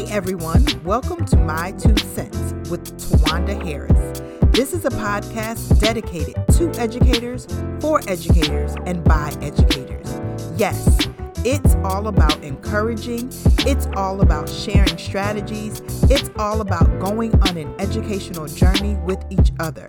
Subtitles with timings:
[0.00, 4.20] Hey everyone, welcome to My Two Cents with Tawanda Harris.
[4.50, 7.46] This is a podcast dedicated to educators,
[7.80, 10.18] for educators, and by educators.
[10.56, 11.06] Yes,
[11.44, 13.28] it's all about encouraging,
[13.66, 19.52] it's all about sharing strategies, it's all about going on an educational journey with each
[19.60, 19.86] other.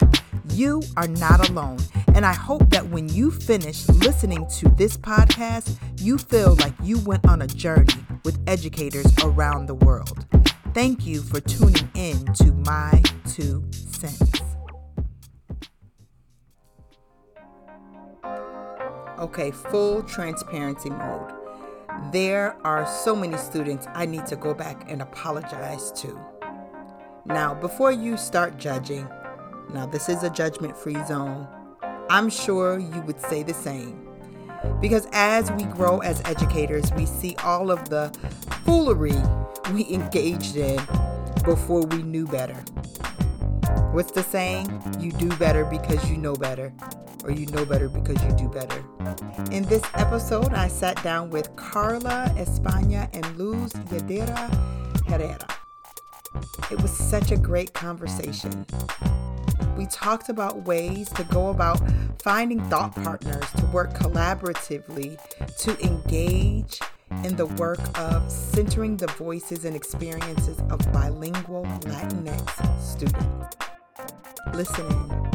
[0.49, 1.79] You are not alone,
[2.15, 6.99] and I hope that when you finish listening to this podcast, you feel like you
[6.99, 7.93] went on a journey
[8.23, 10.25] with educators around the world.
[10.73, 14.41] Thank you for tuning in to My Two Cents.
[19.20, 21.31] Okay, full transparency mode.
[22.11, 26.19] There are so many students I need to go back and apologize to.
[27.25, 29.08] Now, before you start judging,
[29.73, 31.47] now this is a judgment free zone,
[32.09, 34.10] I'm sure you would say the same.
[34.79, 38.11] Because as we grow as educators, we see all of the
[38.65, 39.15] foolery
[39.73, 40.80] we engaged in
[41.44, 42.55] before we knew better.
[43.91, 44.67] What's the saying?
[44.99, 46.73] You do better because you know better,
[47.23, 48.83] or you know better because you do better.
[49.52, 54.49] In this episode, I sat down with Carla España and Luz Yadira
[55.08, 55.61] Herrera.
[56.69, 58.65] It was such a great conversation.
[59.77, 61.81] We talked about ways to go about
[62.21, 65.19] finding thought partners to work collaboratively
[65.57, 66.79] to engage
[67.23, 73.57] in the work of centering the voices and experiences of bilingual Latinx students.
[74.53, 75.31] Listen in.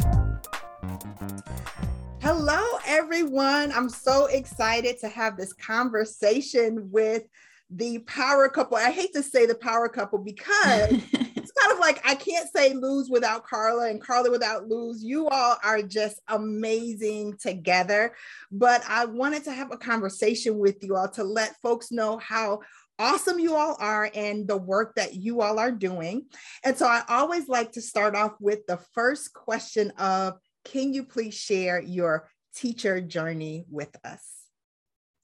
[2.21, 3.71] Hello, everyone.
[3.71, 7.23] I'm so excited to have this conversation with
[7.69, 8.77] the power couple.
[8.77, 12.73] I hate to say the power couple because it's kind of like I can't say
[12.73, 15.03] Luz without Carla and Carla without Luz.
[15.03, 18.15] You all are just amazing together.
[18.51, 22.61] But I wanted to have a conversation with you all to let folks know how
[22.99, 26.25] awesome you all are and the work that you all are doing.
[26.63, 31.03] And so I always like to start off with the first question of can you
[31.03, 34.36] please share your teacher journey with us?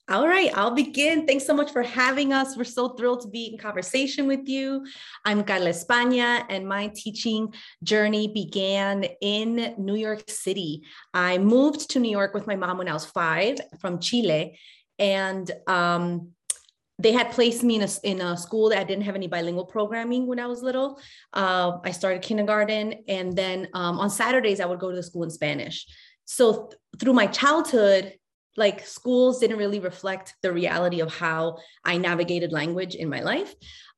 [0.09, 1.25] All right, I'll begin.
[1.25, 2.57] Thanks so much for having us.
[2.57, 4.85] We're so thrilled to be in conversation with you.
[5.23, 7.53] I'm Carla España, and my teaching
[7.83, 10.83] journey began in New York City.
[11.13, 14.59] I moved to New York with my mom when I was five from Chile,
[14.99, 16.31] and um,
[16.99, 20.27] they had placed me in a, in a school that didn't have any bilingual programming
[20.27, 20.99] when I was little.
[21.31, 25.23] Uh, I started kindergarten, and then um, on Saturdays, I would go to the school
[25.23, 25.87] in Spanish.
[26.25, 28.15] So th- through my childhood,
[28.55, 33.53] like schools didn't really reflect the reality of how I navigated language in my life.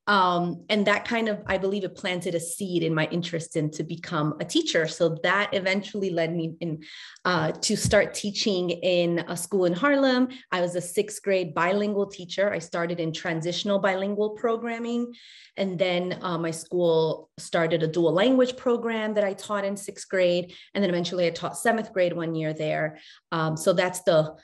[0.08, 3.72] Um, and that kind of, I believe it planted a seed in my interest in
[3.72, 4.88] to become a teacher.
[4.88, 6.84] So that eventually led me in
[7.24, 10.28] uh, to start teaching in a school in Harlem.
[10.52, 12.54] I was a sixth grade bilingual teacher.
[12.54, 15.14] I started in transitional bilingual programming.
[15.58, 20.08] And then uh, my school started a dual language program that I taught in sixth
[20.08, 20.54] grade.
[20.74, 23.00] And then eventually I taught seventh grade one year there.
[23.32, 24.36] Um, so that's the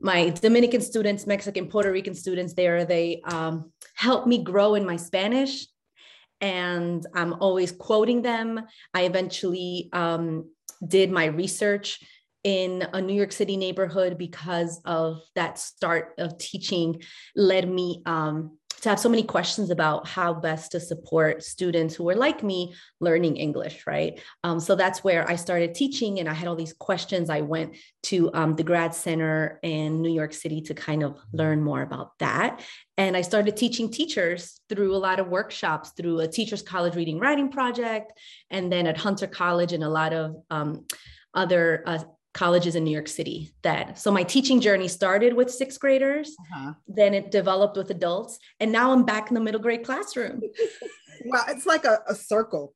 [0.00, 4.96] my Dominican students, Mexican, Puerto Rican students there, they um, helped me grow in my
[4.96, 5.66] Spanish.
[6.40, 8.60] And I'm always quoting them.
[8.94, 10.50] I eventually um,
[10.86, 12.00] did my research
[12.44, 17.02] in a New York City neighborhood because of that start of teaching
[17.34, 22.04] led me um, to have so many questions about how best to support students who
[22.04, 24.20] were like me learning English, right?
[24.44, 27.30] Um, so that's where I started teaching, and I had all these questions.
[27.30, 31.62] I went to um, the grad center in New York City to kind of learn
[31.62, 32.62] more about that.
[32.96, 37.18] And I started teaching teachers through a lot of workshops, through a teachers college reading
[37.18, 38.12] writing project,
[38.50, 40.86] and then at Hunter College and a lot of um,
[41.34, 41.98] other uh,
[42.38, 46.74] colleges in New York City that so my teaching journey started with sixth graders, uh-huh.
[46.86, 50.40] then it developed with adults, and now I'm back in the middle grade classroom.
[51.24, 52.74] wow, it's like a, a circle.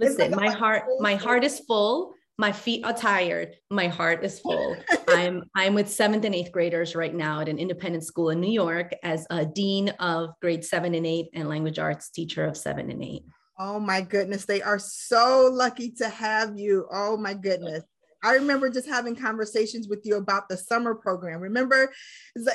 [0.00, 2.14] Listen, like my heart, my heart is full.
[2.36, 3.54] My feet are tired.
[3.70, 4.76] My heart is full.
[5.08, 8.52] I'm I'm with seventh and eighth graders right now at an independent school in New
[8.52, 12.90] York as a dean of grade seven and eight and language arts teacher of seven
[12.90, 13.22] and eight.
[13.56, 16.88] Oh my goodness, they are so lucky to have you.
[16.92, 17.84] Oh my goodness.
[18.22, 21.40] I remember just having conversations with you about the summer program.
[21.40, 21.92] Remember?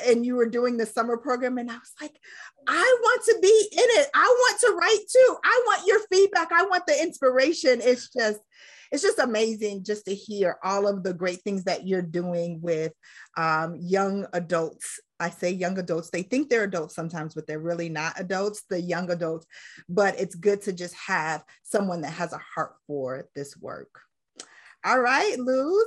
[0.05, 2.17] And you were doing the summer program, and I was like,
[2.67, 4.07] I want to be in it.
[4.13, 5.37] I want to write too.
[5.43, 6.51] I want your feedback.
[6.51, 7.81] I want the inspiration.
[7.83, 8.39] It's just,
[8.91, 12.93] it's just amazing just to hear all of the great things that you're doing with
[13.37, 14.99] um, young adults.
[15.19, 18.81] I say young adults, they think they're adults sometimes, but they're really not adults, the
[18.81, 19.45] young adults.
[19.87, 23.89] But it's good to just have someone that has a heart for this work.
[24.85, 25.85] All right, Luz.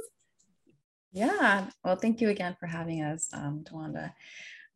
[1.13, 1.69] Yeah.
[1.85, 3.65] Well, thank you again for having us, um.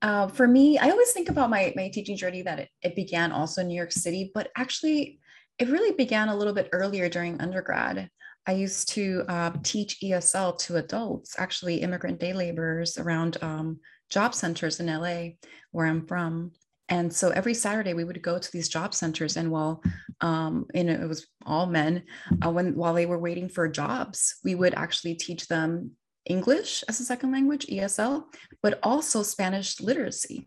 [0.03, 3.33] Uh, for me, I always think about my, my teaching journey that it, it began
[3.33, 5.21] also in New York City, but actually,
[5.59, 8.09] it really began a little bit earlier during undergrad.
[8.47, 14.35] I used to uh, teach ESL to adults, actually immigrant day laborers around um, job
[14.35, 15.37] centers in LA,
[15.73, 16.53] where I'm from.
[16.91, 19.83] And so every Saturday we would go to these job centers, and while
[20.21, 22.03] um, it was all men,
[22.45, 25.93] uh, when while they were waiting for jobs, we would actually teach them
[26.27, 28.25] English as a second language, ESL,
[28.63, 30.45] but also Spanish literacy.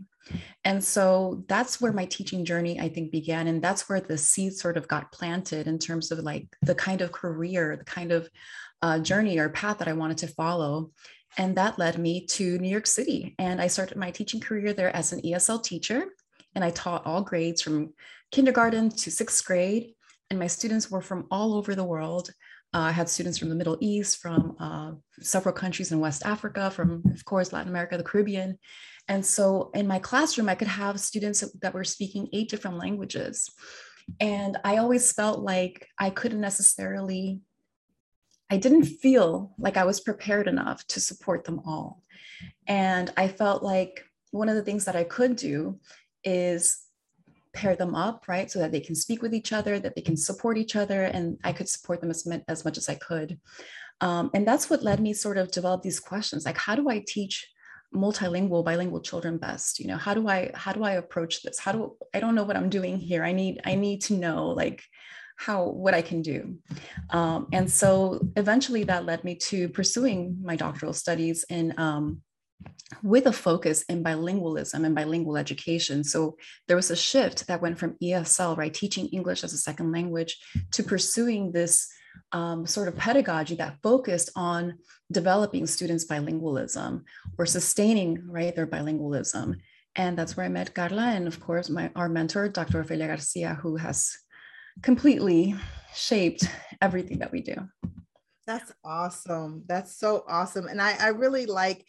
[0.64, 3.48] And so that's where my teaching journey, I think, began.
[3.48, 7.02] And that's where the seed sort of got planted in terms of like the kind
[7.02, 8.30] of career, the kind of
[8.82, 10.92] uh, journey or path that I wanted to follow.
[11.38, 13.36] And that led me to New York City.
[13.40, 16.06] And I started my teaching career there as an ESL teacher.
[16.56, 17.94] And I taught all grades from
[18.32, 19.94] kindergarten to sixth grade.
[20.30, 22.30] And my students were from all over the world.
[22.74, 26.72] Uh, I had students from the Middle East, from uh, several countries in West Africa,
[26.72, 28.58] from, of course, Latin America, the Caribbean.
[29.08, 33.50] And so in my classroom, I could have students that were speaking eight different languages.
[34.20, 37.42] And I always felt like I couldn't necessarily,
[38.50, 42.02] I didn't feel like I was prepared enough to support them all.
[42.68, 45.80] And I felt like one of the things that I could do
[46.24, 46.80] is
[47.54, 48.50] pair them up, right?
[48.50, 51.38] So that they can speak with each other, that they can support each other, and
[51.44, 53.40] I could support them as, as much as I could.
[54.02, 57.04] Um, and that's what led me sort of develop these questions like, how do I
[57.06, 57.48] teach
[57.94, 61.72] multilingual bilingual children best you know how do i how do i approach this how
[61.72, 64.84] do i don't know what i'm doing here i need i need to know like
[65.38, 66.56] how what i can do
[67.12, 72.22] um, and so eventually that led me to pursuing my doctoral studies in um,
[73.02, 76.04] with a focus in bilingualism and bilingual education.
[76.04, 76.38] So
[76.68, 80.38] there was a shift that went from ESL, right, teaching English as a second language,
[80.72, 81.88] to pursuing this
[82.32, 84.78] um, sort of pedagogy that focused on
[85.12, 87.04] developing students' bilingualism
[87.38, 89.56] or sustaining, right, their bilingualism.
[89.96, 92.84] And that's where I met Carla and, of course, my our mentor, Dr.
[92.84, 94.18] Ofelia Garcia, who has
[94.82, 95.56] completely
[95.94, 96.48] shaped
[96.82, 97.56] everything that we do.
[98.48, 99.64] That's awesome.
[99.68, 100.68] That's so awesome.
[100.68, 101.86] And I, I really like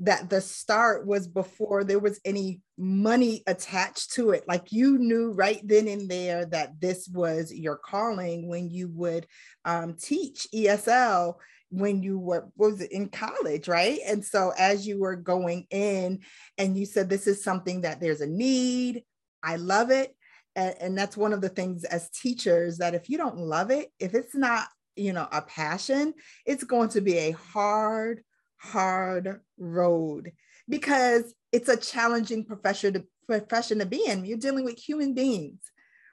[0.00, 4.44] that the start was before there was any money attached to it.
[4.48, 9.26] Like you knew right then and there that this was your calling when you would
[9.66, 11.34] um, teach ESL
[11.68, 14.00] when you were was in college right?
[14.06, 16.20] And so as you were going in
[16.56, 19.04] and you said this is something that there's a need.
[19.42, 20.16] I love it.
[20.56, 23.92] And, and that's one of the things as teachers that if you don't love it
[24.00, 26.12] if it's not you know a passion
[26.44, 28.24] it's going to be a hard
[28.60, 30.32] hard road
[30.68, 34.24] because it's a challenging profession to, profession to be in.
[34.24, 35.60] You're dealing with human beings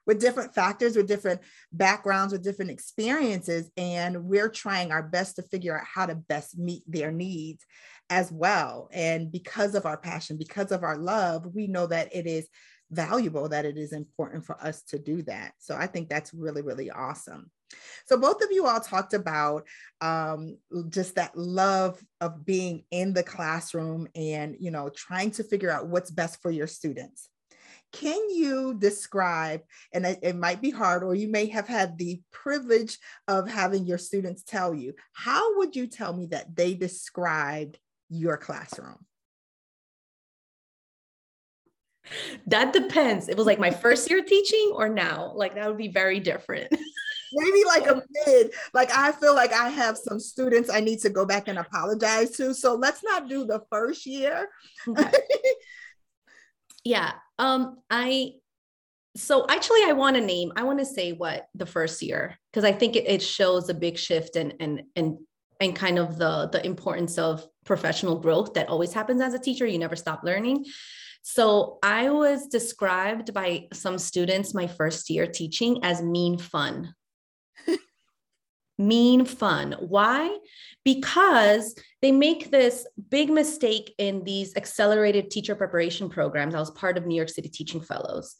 [0.07, 1.41] with different factors, with different
[1.73, 3.69] backgrounds, with different experiences.
[3.75, 7.63] And we're trying our best to figure out how to best meet their needs
[8.09, 8.89] as well.
[8.93, 12.47] And because of our passion, because of our love, we know that it is
[12.89, 15.51] valuable, that it is important for us to do that.
[15.59, 17.51] So I think that's really, really awesome.
[18.05, 19.67] So both of you all talked about
[20.01, 20.57] um,
[20.89, 25.87] just that love of being in the classroom and you know trying to figure out
[25.87, 27.29] what's best for your students.
[27.93, 29.61] Can you describe,
[29.93, 32.97] and it, it might be hard, or you may have had the privilege
[33.27, 37.79] of having your students tell you, how would you tell me that they described
[38.09, 39.05] your classroom?
[42.47, 43.29] That depends.
[43.29, 45.31] It was like my first year teaching or now.
[45.35, 46.71] Like that would be very different.
[47.33, 51.09] maybe like a mid like i feel like i have some students i need to
[51.09, 52.53] go back and apologize to.
[52.53, 54.49] So let's not do the first year.
[54.87, 55.11] Okay.
[56.83, 58.31] yeah um i
[59.15, 60.51] so actually i want to name.
[60.55, 63.73] I want to say what the first year because i think it, it shows a
[63.73, 65.17] big shift and and and
[65.59, 69.65] and kind of the the importance of professional growth that always happens as a teacher.
[69.65, 70.65] You never stop learning.
[71.23, 76.93] So I was described by some students my first year teaching as mean fun
[78.77, 79.75] mean fun.
[79.79, 80.37] Why?
[80.85, 86.55] Because they make this big mistake in these accelerated teacher preparation programs.
[86.55, 88.35] I was part of New York City Teaching Fellows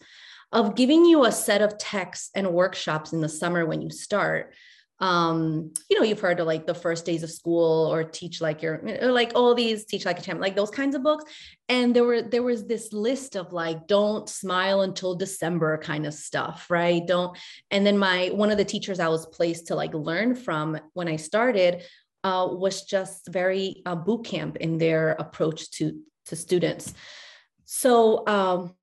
[0.51, 4.53] of giving you a set of texts and workshops in the summer when you start
[4.99, 8.63] um you know you've heard of like the first days of school or teach like
[8.63, 11.23] your like all these teach like a champ like those kinds of books.
[11.69, 16.13] And there were there was this list of like don't smile until december kind of
[16.13, 17.05] stuff right?
[17.05, 17.37] Don't
[17.69, 21.07] and then my one of the teachers i was placed to like learn from when
[21.07, 21.83] i started
[22.23, 26.93] uh, was just very uh, boot camp in their approach to to students.
[27.65, 28.73] So um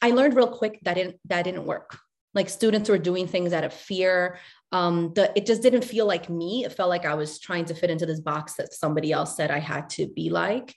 [0.00, 1.98] i learned real quick that didn't that didn't work.
[2.34, 4.38] Like students were doing things out of fear
[4.72, 7.74] um the it just didn't feel like me it felt like i was trying to
[7.74, 10.74] fit into this box that somebody else said i had to be like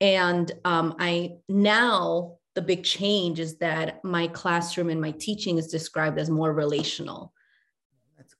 [0.00, 5.68] And um, I now the big change is that my classroom and my teaching is
[5.68, 7.32] described as more relational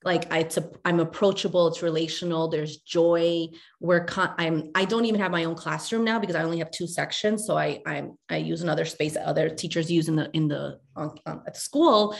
[0.03, 1.67] like I, it's a, I'm approachable.
[1.67, 2.47] It's relational.
[2.47, 3.47] There's joy.
[3.79, 6.69] We're con- I'm I don't even have my own classroom now because I only have
[6.69, 7.45] two sections.
[7.45, 10.79] So I I'm I use another space that other teachers use in the in the
[10.95, 12.15] on, on, at the school.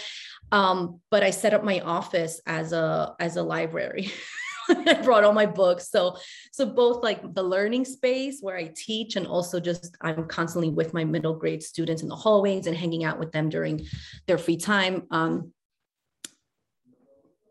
[0.55, 4.09] Um, but I set up my office as a as a library.
[4.69, 5.89] I brought all my books.
[5.89, 6.15] So
[6.53, 10.93] so both like the learning space where I teach and also just I'm constantly with
[10.93, 13.85] my middle grade students in the hallways and hanging out with them during
[14.27, 15.03] their free time.
[15.11, 15.51] Um,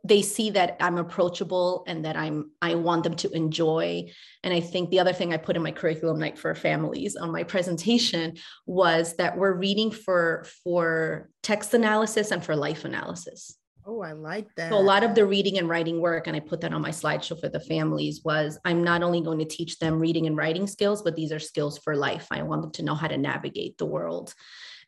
[0.04, 4.11] they see that I'm approachable and that I'm I want them to enjoy.
[4.42, 7.32] And I think the other thing I put in my curriculum night for families on
[7.32, 13.56] my presentation was that we're reading for for text analysis and for life analysis.
[13.87, 14.70] Oh, I like that.
[14.70, 16.90] So a lot of the reading and writing work, and I put that on my
[16.90, 20.66] slideshow for the families, was I'm not only going to teach them reading and writing
[20.66, 22.26] skills, but these are skills for life.
[22.30, 24.34] I want them to know how to navigate the world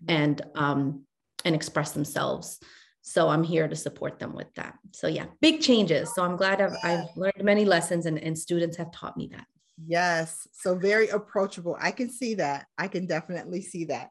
[0.09, 1.05] and um,
[1.45, 2.59] and express themselves
[3.07, 4.75] so i'm here to support them with that.
[4.93, 6.13] So yeah big changes.
[6.13, 9.47] So i'm glad i've, I've learned many lessons and, and students have taught me that.
[9.87, 10.49] Yes.
[10.53, 11.77] So very approachable.
[11.81, 12.67] I can see that.
[12.77, 14.11] I can definitely see that.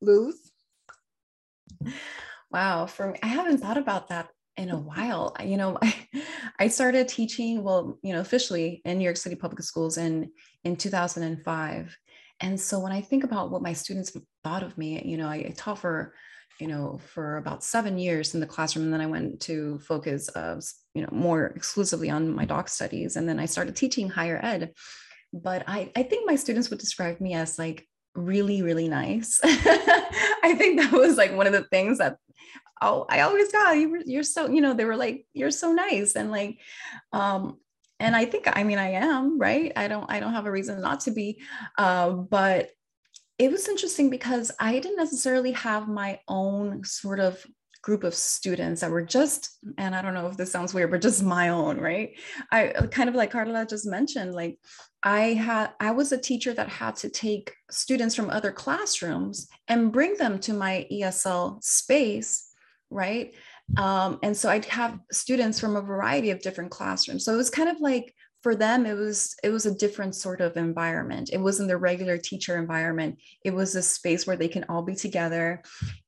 [0.00, 0.50] Luz?
[2.50, 2.86] Wow.
[2.86, 5.36] For me i haven't thought about that in a while.
[5.44, 5.94] You know I,
[6.58, 10.30] I started teaching well you know officially in new york city public schools in
[10.64, 11.98] in 2005
[12.40, 15.36] and so when i think about what my students thought of me you know i,
[15.36, 16.14] I taught for
[16.60, 18.84] you know, for about seven years in the classroom.
[18.86, 20.60] And then I went to focus, uh,
[20.94, 23.16] you know, more exclusively on my doc studies.
[23.16, 24.72] And then I started teaching higher ed.
[25.32, 29.40] But I, I think my students would describe me as like really, really nice.
[29.44, 32.16] I think that was like one of the things that
[32.82, 35.72] oh, I always got you were, you're so, you know, they were like, you're so
[35.72, 36.16] nice.
[36.16, 36.58] And like,
[37.12, 37.58] um,
[38.00, 39.72] and I think, I mean, I am, right.
[39.76, 41.40] I don't, I don't have a reason not to be.
[41.78, 42.70] Uh, but
[43.42, 47.44] it was interesting because I didn't necessarily have my own sort of
[47.82, 51.02] group of students that were just, and I don't know if this sounds weird, but
[51.02, 52.16] just my own, right?
[52.52, 54.60] I kind of like Carla just mentioned, like
[55.02, 59.92] I had, I was a teacher that had to take students from other classrooms and
[59.92, 62.48] bring them to my ESL space,
[62.90, 63.34] right?
[63.76, 67.24] Um, and so I'd have students from a variety of different classrooms.
[67.24, 70.40] So it was kind of like for them it was it was a different sort
[70.40, 71.30] of environment.
[71.32, 73.18] It wasn't the regular teacher environment.
[73.44, 75.62] It was a space where they can all be together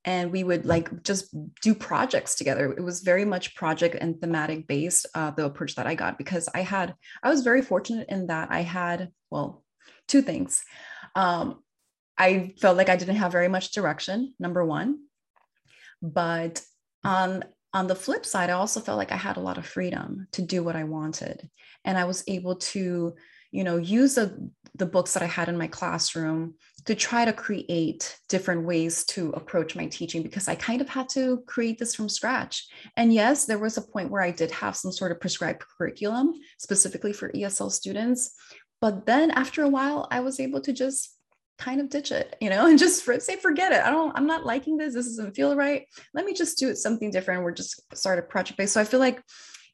[0.05, 2.73] and we would like just do projects together.
[2.73, 6.49] It was very much project and thematic based uh, the approach that i got because
[6.55, 9.65] i had i was very fortunate in that i had well
[10.09, 10.63] two things.
[11.15, 11.63] Um,
[12.19, 14.99] i felt like i didn't have very much direction number one
[16.03, 16.61] but
[17.05, 20.29] on on the flip side, I also felt like I had a lot of freedom
[20.33, 21.51] to do what I wanted.
[21.85, 23.15] And I was able to,
[23.51, 26.55] you know, use the, the books that I had in my classroom
[26.85, 31.09] to try to create different ways to approach my teaching because I kind of had
[31.11, 32.65] to create this from scratch.
[32.97, 36.33] And yes, there was a point where I did have some sort of prescribed curriculum
[36.59, 38.35] specifically for ESL students.
[38.81, 41.14] But then after a while, I was able to just
[41.59, 43.81] kind of ditch it, you know, and just for, say, forget it.
[43.81, 44.95] I don't, I'm not liking this.
[44.95, 45.87] This doesn't feel right.
[46.13, 47.43] Let me just do it something different.
[47.43, 48.75] We're just start a project based.
[48.75, 49.23] So I feel like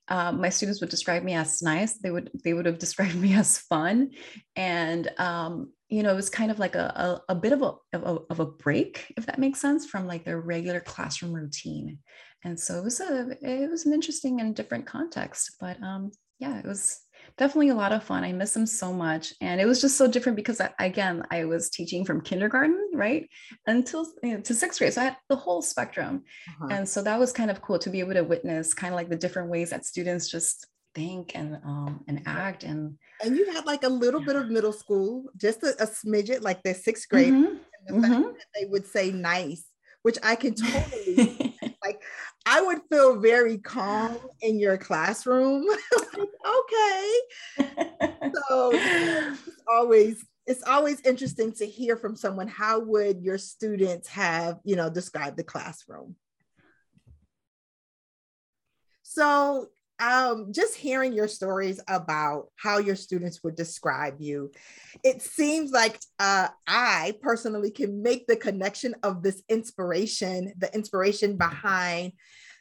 [0.08, 1.98] um, my students would describe me as nice.
[1.98, 4.10] They would, they would have described me as fun.
[4.56, 7.74] And, um, you know, it was kind of like a, a, a bit of a,
[7.92, 11.98] of a, of a break, if that makes sense, from like their regular classroom routine.
[12.44, 16.58] And so it was a, it was an interesting and different context, but um, yeah,
[16.58, 17.00] it was,
[17.40, 18.22] definitely a lot of fun.
[18.22, 19.32] I miss them so much.
[19.40, 23.28] And it was just so different because, I, again, I was teaching from kindergarten, right,
[23.66, 24.92] until you know, to sixth grade.
[24.92, 26.24] So I had the whole spectrum.
[26.48, 26.68] Uh-huh.
[26.70, 29.08] And so that was kind of cool to be able to witness kind of like
[29.08, 33.64] the different ways that students just think and um and act and and you had
[33.64, 37.32] like a little bit of middle school just a, a smidget like the sixth grade
[37.32, 37.54] mm-hmm.
[37.86, 38.30] the mm-hmm.
[38.56, 39.66] they would say nice
[40.02, 41.56] which i can totally
[42.52, 45.68] I would feel very calm in your classroom.
[46.18, 47.14] okay.
[48.48, 54.58] so it's always it's always interesting to hear from someone how would your students have,
[54.64, 56.16] you know, described the classroom.
[59.04, 59.68] So
[60.00, 64.50] um, just hearing your stories about how your students would describe you,
[65.04, 71.36] it seems like uh, I personally can make the connection of this inspiration, the inspiration
[71.36, 72.12] behind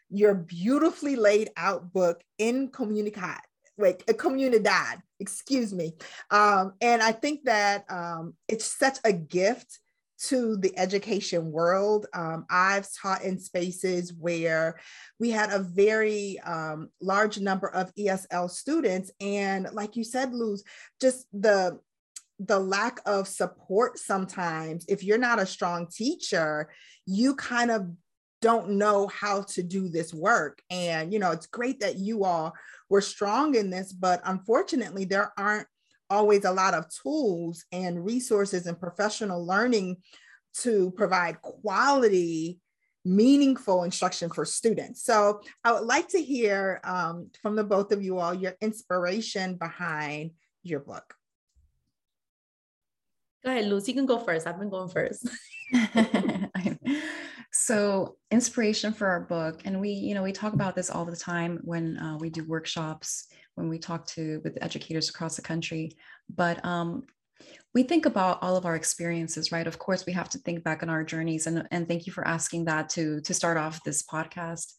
[0.10, 3.40] your beautifully laid out book in Comunicat,
[3.78, 5.94] wait, a Comunidad, excuse me.
[6.32, 9.80] Um, and I think that um, it's such a gift
[10.28, 12.06] to the education world.
[12.14, 14.80] Um, I've taught in spaces where
[15.20, 19.12] we had a very um, large number of ESL students.
[19.22, 20.64] And like you said, Luz,
[21.00, 21.80] just the
[22.42, 26.70] the lack of support sometimes if you're not a strong teacher
[27.06, 27.90] you kind of
[28.42, 32.54] don't know how to do this work and you know it's great that you all
[32.90, 35.68] were strong in this but unfortunately there aren't
[36.10, 39.98] always a lot of tools and resources and professional learning
[40.62, 42.60] to provide quality
[43.06, 45.04] meaningful instruction for students.
[45.04, 49.56] So I would like to hear um, from the both of you all your inspiration
[49.56, 50.32] behind
[50.64, 51.14] your book.
[53.44, 53.94] Go ahead, Lucy.
[53.94, 54.46] You can go first.
[54.46, 55.28] I've been going first.
[57.52, 61.16] so inspiration for our book and we you know we talk about this all the
[61.16, 65.98] time when uh, we do workshops when we talk to with educators across the country.
[66.34, 67.04] But um,
[67.74, 69.68] we think about all of our experiences right?
[69.68, 72.28] Of course we have to think back on our journeys and, and thank you for
[72.28, 74.74] asking that to to start off this podcast.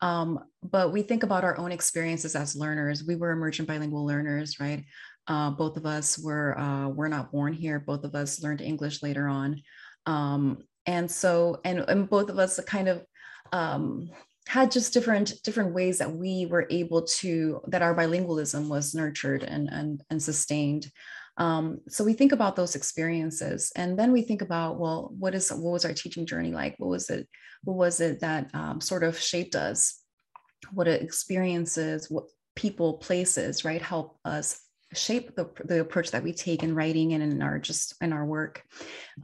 [0.00, 3.04] Um, but we think about our own experiences as learners.
[3.04, 4.84] We were emergent bilingual learners right?
[5.28, 7.80] Uh, both of us were uh, were not born here.
[7.80, 9.62] Both of us learned english later on.
[10.06, 13.04] Um, and so and, and both of us kind of
[13.52, 14.10] um,
[14.46, 19.42] had just different different ways that we were able to that our bilingualism was nurtured
[19.42, 20.90] and and, and sustained
[21.38, 25.50] um, so we think about those experiences, and then we think about, well, what is
[25.50, 26.76] what was our teaching journey like?
[26.78, 27.28] What was it?
[27.64, 30.02] What was it that um, sort of shaped us?
[30.72, 32.24] What experiences, what
[32.54, 34.60] people, places, right, help us
[34.94, 38.24] shape the, the approach that we take in writing and in our just in our
[38.24, 38.62] work.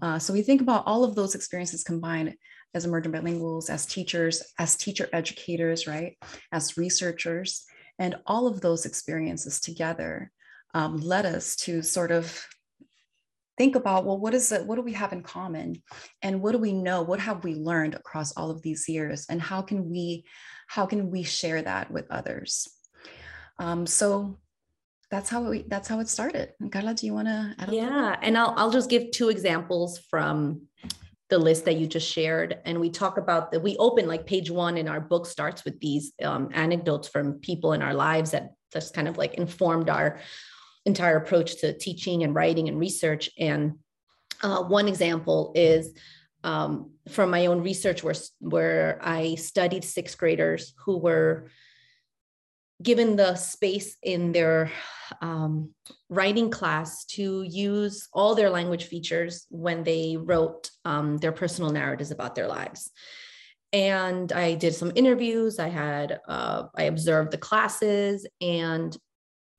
[0.03, 2.35] Uh, so we think about all of those experiences combined
[2.75, 6.17] as emergent bilinguals, as teachers, as teacher educators, right,
[6.53, 7.65] as researchers,
[7.99, 10.31] and all of those experiences together
[10.75, 12.47] um, led us to sort of
[13.59, 15.83] think about well what is it what do we have in common?
[16.23, 17.03] And what do we know?
[17.03, 19.27] What have we learned across all of these years?
[19.29, 20.25] And how can we
[20.69, 22.69] how can we share that with others?
[23.59, 24.39] Um, so
[25.11, 26.53] that's how we that's how it started.
[26.71, 30.63] Carla do you want to yeah and I'll, I'll just give two examples from
[31.33, 34.51] the list that you just shared and we talk about that we open like page
[34.51, 38.51] one in our book starts with these um, anecdotes from people in our lives that
[38.71, 40.21] just kind of like informed our
[40.85, 43.31] entire approach to teaching and writing and research.
[43.39, 43.79] And
[44.43, 45.93] uh, one example is
[46.45, 51.49] um, from my own research where, where I studied sixth graders who were
[52.83, 54.71] given the space in their
[55.21, 55.71] um,
[56.09, 62.11] writing class to use all their language features when they wrote um, their personal narratives
[62.11, 62.91] about their lives
[63.73, 68.97] and i did some interviews i had uh, i observed the classes and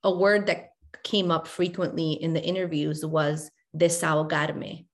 [0.04, 4.86] a word that came up frequently in the interviews was desahogarme.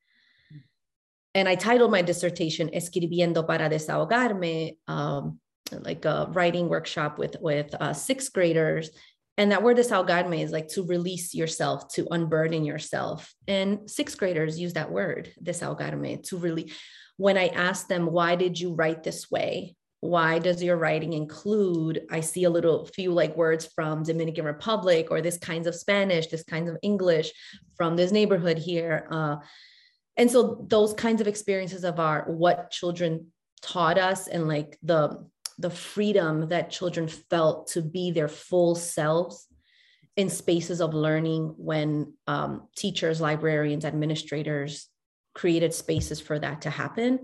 [1.36, 5.39] And I titled my dissertation Escribiendo para desahogarme, um,
[5.71, 8.89] like a writing workshop with, with uh, sixth graders.
[9.38, 13.34] And that word desahogarme is like to release yourself, to unburden yourself.
[13.47, 16.71] And sixth graders use that word, desahogarme, to really,
[17.17, 19.75] when I asked them, why did you write this way?
[20.01, 25.08] why does your writing include i see a little few like words from dominican republic
[25.12, 27.32] or this kinds of spanish this kinds of english
[27.75, 29.36] from this neighborhood here uh,
[30.17, 33.27] and so those kinds of experiences of our what children
[33.62, 35.25] taught us and like the
[35.60, 39.45] the freedom that children felt to be their full selves
[40.15, 44.88] in spaces of learning when um, teachers librarians administrators
[45.36, 47.19] created spaces for that to happen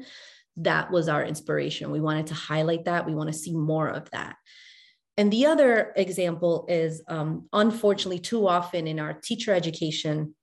[0.58, 1.92] that was our inspiration.
[1.92, 3.06] We wanted to highlight that.
[3.06, 4.36] We want to see more of that.
[5.18, 10.36] And the other example is um, unfortunately, too often in our teacher education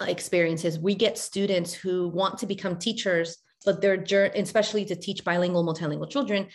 [0.00, 5.64] experiences, we get students who want to become teachers, but they're, especially to teach bilingual,
[5.64, 6.48] multilingual children,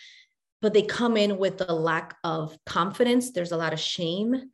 [0.64, 3.32] but they come in with a lack of confidence.
[3.32, 4.50] There's a lot of shame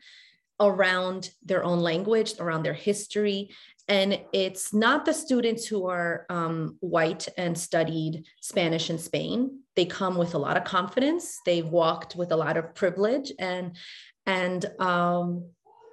[0.59, 3.51] around their own language, around their history.
[3.87, 9.59] And it's not the students who are um, white and studied Spanish in Spain.
[9.75, 11.41] They come with a lot of confidence.
[11.45, 13.77] They've walked with a lot of privilege, and
[14.25, 15.49] and um,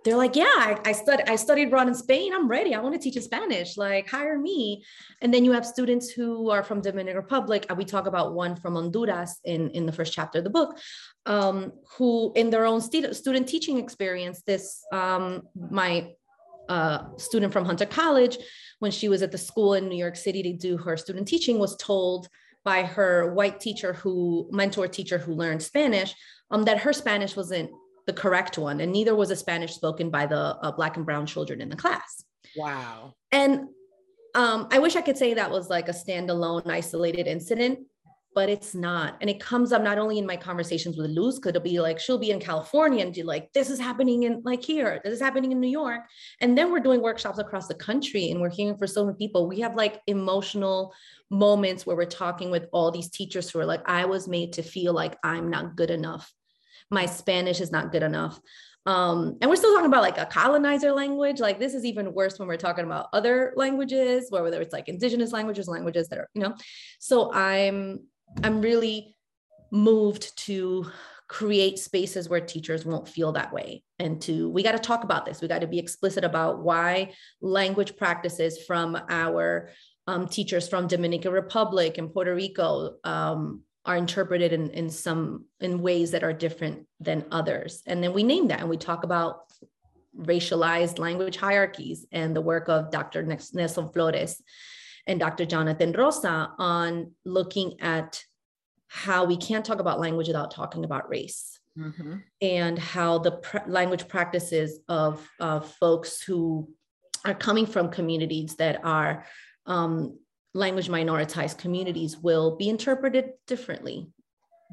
[0.06, 2.32] they're like, yeah, I, I studied I studied abroad in Spain.
[2.32, 2.76] I'm ready.
[2.76, 3.76] I want to teach in Spanish.
[3.76, 4.84] Like, hire me.
[5.20, 7.66] And then you have students who are from Dominican Republic.
[7.76, 10.78] We talk about one from Honduras in in the first chapter of the book,
[11.26, 16.12] um, who in their own student teaching experience, this um, my
[16.68, 18.38] uh, student from Hunter College,
[18.78, 21.58] when she was at the school in New York City to do her student teaching,
[21.58, 22.28] was told
[22.64, 26.14] by her white teacher who mentor teacher who learned Spanish
[26.52, 27.70] um, that her Spanish wasn't
[28.06, 31.26] the correct one, and neither was a Spanish spoken by the uh, Black and Brown
[31.26, 32.24] children in the class.
[32.56, 33.14] Wow.
[33.32, 33.68] And
[34.34, 37.80] um, I wish I could say that was like a standalone, isolated incident.
[38.36, 39.16] but it's not.
[39.22, 41.98] And it comes up not only in my conversations with Luz, could it'll be like,
[41.98, 45.22] she'll be in California and be like, this is happening in like here, this is
[45.22, 46.02] happening in New York.
[46.42, 49.48] And then we're doing workshops across the country and we're hearing for so many people.
[49.48, 50.92] We have like emotional
[51.30, 54.62] moments where we're talking with all these teachers who are like, I was made to
[54.62, 56.30] feel like I'm not good enough.
[56.90, 58.40] My Spanish is not good enough.
[58.86, 61.40] Um, and we're still talking about like a colonizer language.
[61.40, 64.88] Like this is even worse when we're talking about other languages, where whether it's like
[64.88, 66.54] indigenous languages, languages that are, you know.
[67.00, 68.04] So I'm
[68.44, 69.16] I'm really
[69.72, 70.86] moved to
[71.28, 75.24] create spaces where teachers won't feel that way and to we got to talk about
[75.24, 79.70] this we got to be explicit about why language practices from our
[80.06, 85.80] um, teachers from dominican republic and puerto rico um, are interpreted in, in some in
[85.80, 89.44] ways that are different than others and then we name that and we talk about
[90.18, 94.42] racialized language hierarchies and the work of dr nelson flores
[95.06, 95.46] and Dr.
[95.46, 98.22] Jonathan Rosa on looking at
[98.88, 101.58] how we can't talk about language without talking about race.
[101.78, 102.16] Mm-hmm.
[102.40, 106.70] And how the pr- language practices of, of folks who
[107.24, 109.26] are coming from communities that are
[109.66, 110.18] um,
[110.56, 114.08] language minoritized communities will be interpreted differently.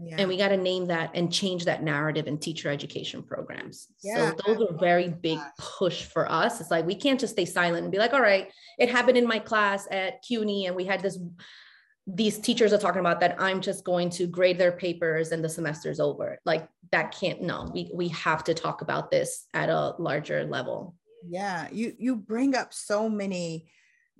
[0.02, 0.15] Yeah.
[0.19, 3.88] And we got to name that and change that narrative in teacher education programs.
[4.04, 4.32] Yeah.
[4.32, 6.60] So those are very big push for us.
[6.60, 9.28] It's like we can't just stay silent and be like, all right, it happened in
[9.28, 11.19] my class at CUNY and we had this
[12.06, 15.48] these teachers are talking about that I'm just going to grade their papers and the
[15.48, 16.38] semester's over.
[16.43, 17.69] Like that can't no.
[17.74, 20.96] We we have to talk about this at a larger level.
[21.26, 23.67] Yeah, you you bring up so many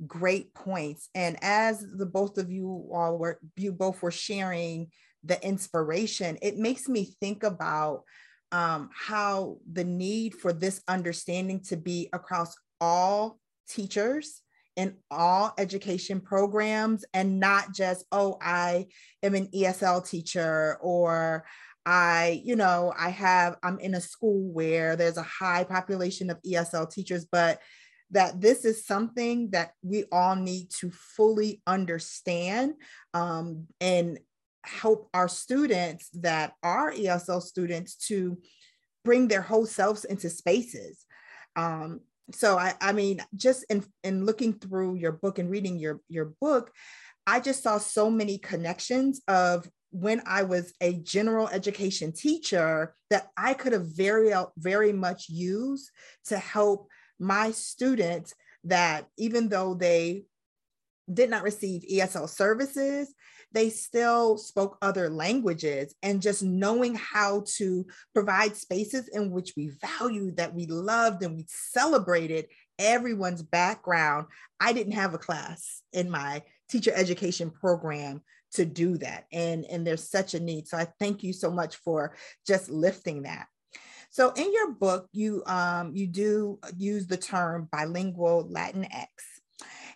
[0.08, 1.10] great points.
[1.15, 4.89] And as the both of you all were you both were sharing
[5.23, 8.03] the inspiration, it makes me think about
[8.51, 14.41] um, how the need for this understanding to be across all teachers
[14.75, 18.88] in all education programs and not just, oh, I
[19.21, 21.45] am an ESL teacher or
[21.86, 26.41] I, you know, I have, I'm in a school where there's a high population of
[26.41, 27.60] ESL teachers, but
[28.13, 32.76] that this is something that we all need to fully understand
[33.13, 34.19] um, and
[34.63, 38.38] help our students that are ESL students to
[39.04, 41.06] bring their whole selves into spaces.
[41.56, 45.99] Um, so I, I mean, just in, in looking through your book and reading your,
[46.08, 46.71] your book,
[47.28, 53.30] I just saw so many connections of when I was a general education teacher that
[53.38, 55.89] I could have very, very much used
[56.26, 56.88] to help
[57.23, 58.33] my students
[58.65, 60.25] that even though they
[61.12, 63.13] did not receive ESL services,
[63.51, 65.93] they still spoke other languages.
[66.01, 71.36] And just knowing how to provide spaces in which we valued that we loved and
[71.36, 72.47] we celebrated
[72.79, 74.25] everyone's background
[74.59, 76.41] i didn't have a class in my
[76.73, 78.19] teacher education program
[78.53, 79.25] to do that.
[79.31, 80.67] And and there's such a need.
[80.67, 82.15] So i thank you so much for
[82.47, 83.47] just lifting that
[84.13, 89.10] so in your book you um you do use the term bilingual latinx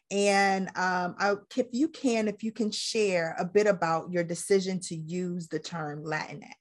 [0.10, 4.80] and um, I, if you can, if you can share a bit about your decision
[4.82, 6.54] to use the term Latinx.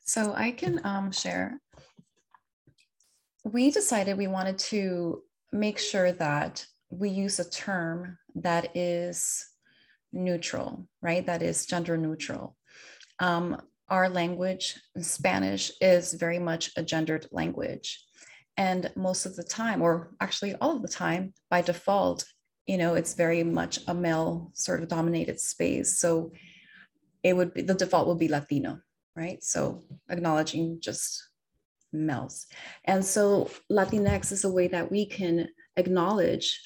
[0.00, 1.60] So I can um, share.
[3.44, 9.44] We decided we wanted to make sure that we use a term that is
[10.12, 11.24] neutral, right?
[11.24, 12.56] That is gender neutral.
[13.20, 18.04] Um, our language, Spanish, is very much a gendered language.
[18.56, 22.24] And most of the time or actually all of the time by default
[22.66, 25.98] you know it's very much a male sort of dominated space.
[25.98, 26.32] So
[27.22, 28.80] it would be the default would be latino
[29.16, 29.42] right?
[29.42, 31.28] So acknowledging just
[31.92, 32.46] males.
[32.84, 36.60] And so latinx is a way that we can acknowledge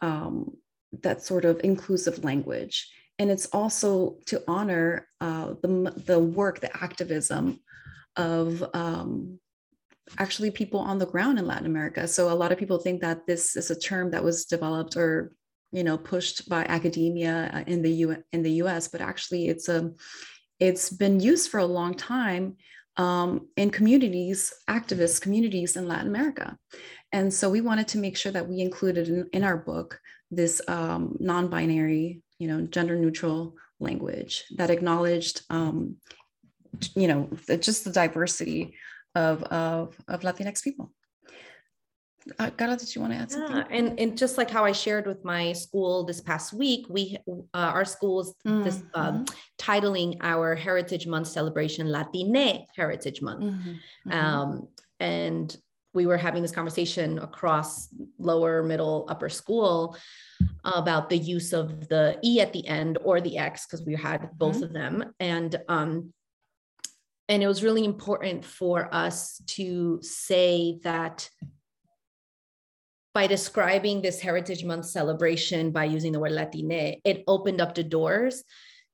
[0.00, 0.56] um,
[1.02, 6.74] that sort of inclusive language and it's also to honor uh, the, the work the
[6.82, 7.60] activism
[8.16, 9.38] of um,
[10.18, 12.06] actually people on the ground in Latin America.
[12.06, 15.32] So a lot of people think that this is a term that was developed or
[15.72, 19.68] you know pushed by academia uh, in the U in the US, but actually it's
[19.68, 19.92] a
[20.60, 22.56] it's been used for a long time
[22.96, 26.56] um, in communities, activist communities in Latin America.
[27.12, 30.00] And so we wanted to make sure that we included in, in our book
[30.30, 35.96] this um, non-binary, you know, gender neutral language that acknowledged, um,
[36.94, 38.74] you know, the, just the diversity
[39.14, 40.92] of, of, of Latinx people.
[42.38, 43.56] Uh, Carla, did you want to add something?
[43.56, 47.16] Yeah, and, and just like how I shared with my school this past week, we
[47.28, 48.62] uh, our school's mm-hmm.
[48.62, 49.24] this um,
[49.58, 53.70] titling our Heritage Month celebration Latine Heritage Month, mm-hmm.
[53.70, 54.12] mm-hmm.
[54.12, 54.68] Um,
[55.00, 55.54] and
[55.94, 59.96] we were having this conversation across lower, middle, upper school
[60.64, 64.28] about the use of the e at the end or the x because we had
[64.36, 64.64] both mm-hmm.
[64.64, 66.12] of them, and um,
[67.28, 71.30] and it was really important for us to say that
[73.14, 77.84] by describing this Heritage Month celebration by using the word Latine, it opened up the
[77.84, 78.42] doors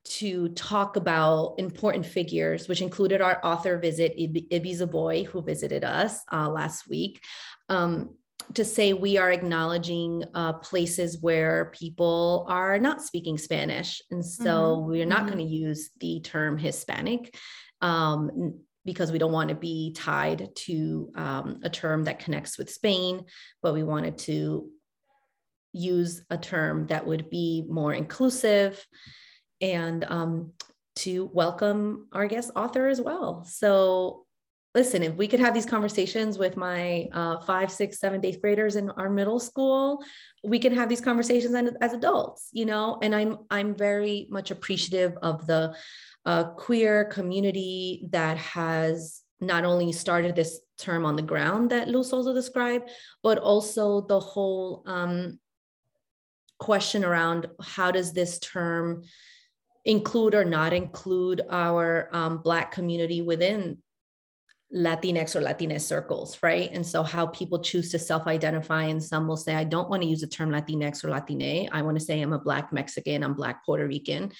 [0.04, 6.20] to talk about important figures, which included our author visit, Ibi Zoboi, who visited us
[6.32, 7.22] uh, last week,
[7.68, 8.16] um,
[8.54, 14.02] to say we are acknowledging uh, places where people are not speaking Spanish.
[14.10, 14.90] And so mm-hmm.
[14.90, 15.34] we're not mm-hmm.
[15.34, 17.34] going to use the term Hispanic.
[17.80, 22.70] Um, because we don't want to be tied to um, a term that connects with
[22.70, 23.24] Spain,
[23.62, 24.70] but we wanted to
[25.72, 28.84] use a term that would be more inclusive
[29.60, 30.52] and um,
[30.96, 33.44] to welcome our guest author as well.
[33.44, 34.26] So,
[34.74, 38.76] listen, if we could have these conversations with my uh, five, six, seven, eighth graders
[38.76, 40.02] in our middle school,
[40.44, 42.98] we can have these conversations as, as adults, you know.
[43.02, 45.74] And I'm I'm very much appreciative of the
[46.24, 52.12] uh, queer community that has not only started this term on the ground that Luz
[52.12, 52.90] also described,
[53.22, 55.38] but also the whole um,
[56.58, 59.02] question around how does this term
[59.84, 63.78] include or not include our um, Black community within
[64.72, 66.70] Latinx or Latinx circles, right?
[66.72, 70.08] And so how people choose to self-identify, and some will say, I don't want to
[70.08, 71.68] use the term Latinx or Latine.
[71.72, 74.32] I want to say I'm a Black Mexican, I'm Black Puerto Rican.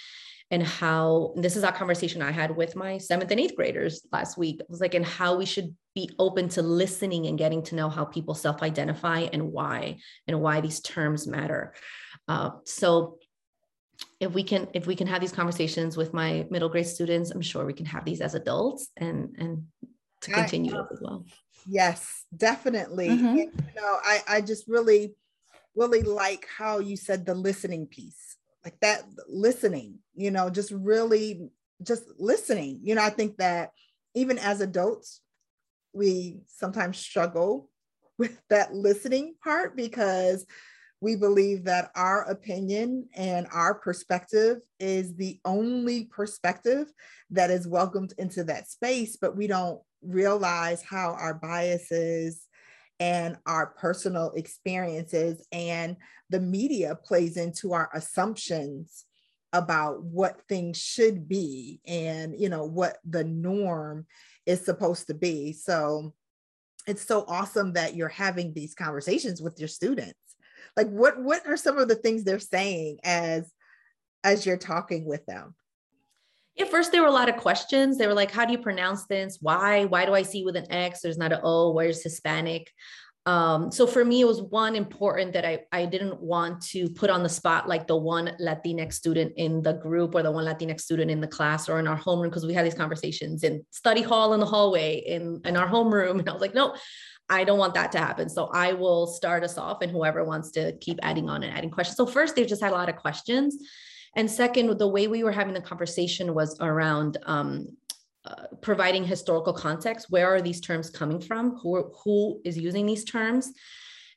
[0.52, 4.36] And how this is a conversation I had with my seventh and eighth graders last
[4.36, 4.60] week.
[4.60, 7.88] It was like, and how we should be open to listening and getting to know
[7.88, 11.72] how people self-identify and why, and why these terms matter.
[12.26, 13.18] Uh, so
[14.20, 17.40] if we can if we can have these conversations with my middle grade students i'm
[17.40, 19.64] sure we can have these as adults and and
[20.20, 21.24] to continue I, as well.
[21.66, 23.08] Yes definitely.
[23.08, 23.26] Mm-hmm.
[23.26, 25.14] and, you know i i just really
[25.74, 31.48] really like how you said the listening piece like that listening you know just really
[31.82, 32.80] just listening.
[32.82, 33.70] You know i think that
[34.14, 35.22] even as adults
[35.92, 37.70] we sometimes struggle
[38.18, 40.46] with that listening part because
[41.00, 46.92] we believe that our opinion and our perspective is the only perspective
[47.30, 52.46] that is welcomed into that space, but we don't realize how our biases
[52.98, 55.96] and our personal experiences and
[56.28, 59.06] the media plays into our assumptions
[59.54, 64.06] about what things should be and you know what the norm
[64.46, 65.52] is supposed to be.
[65.52, 66.12] So
[66.86, 70.29] it's so awesome that you're having these conversations with your students
[70.76, 73.50] like what what are some of the things they're saying as
[74.24, 75.54] as you're talking with them?
[76.58, 77.96] At first there were a lot of questions.
[77.96, 79.38] They were like how do you pronounce this?
[79.40, 79.84] Why?
[79.84, 81.00] Why do i see with an x?
[81.00, 81.72] There's not an o.
[81.72, 82.70] Where's hispanic?
[83.26, 87.10] Um, so for me it was one important that I, I didn't want to put
[87.10, 90.80] on the spot like the one latinx student in the group or the one latinx
[90.80, 94.00] student in the class or in our homeroom because we had these conversations in study
[94.00, 96.18] hall in the hallway in, in our homeroom.
[96.20, 96.74] And i was like no
[97.30, 98.28] I don't want that to happen.
[98.28, 101.70] So I will start us off and whoever wants to keep adding on and adding
[101.70, 101.96] questions.
[101.96, 103.56] So first, they've just had a lot of questions.
[104.16, 107.68] And second, the way we were having the conversation was around um,
[108.24, 110.08] uh, providing historical context.
[110.10, 111.56] Where are these terms coming from?
[111.58, 113.52] Who, who is using these terms?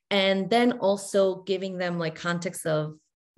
[0.09, 2.95] And then also giving them like context of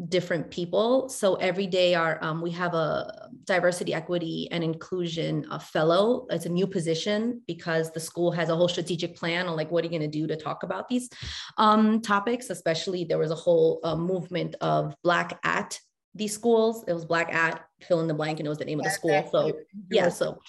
[0.10, 1.08] different people.
[1.08, 6.28] So every day, our um, we have a diversity, equity, and inclusion a fellow.
[6.30, 9.84] It's a new position because the school has a whole strategic plan on like what
[9.84, 11.10] are you going to do to talk about these
[11.58, 12.50] um, topics.
[12.50, 15.80] Especially, there was a whole uh, movement of Black at
[16.14, 16.84] these schools.
[16.88, 18.92] It was Black at fill in the blank, and it was the name of the
[18.92, 19.28] school.
[19.32, 19.54] So
[19.90, 20.40] yeah, so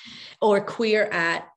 [0.41, 1.49] or queer at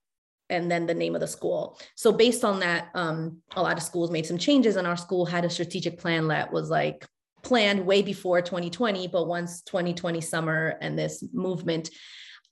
[0.52, 1.80] and then the name of the school.
[1.96, 5.26] So based on that, um, a lot of schools made some changes, and our school
[5.26, 7.08] had a strategic plan that was like
[7.44, 11.90] planned way before 2020, but once 2020 summer and this movement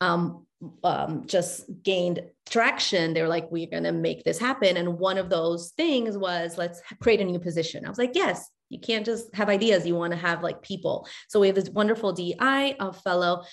[0.02, 0.46] um,
[0.84, 4.78] um, just gained traction, they were like, we're going to make this happen.
[4.78, 7.86] And one of those things was let's create a new position.
[7.86, 9.86] I was like, yes, you can't just have ideas.
[9.86, 11.08] You want to have like people.
[11.30, 13.44] So we have this wonderful DI fellow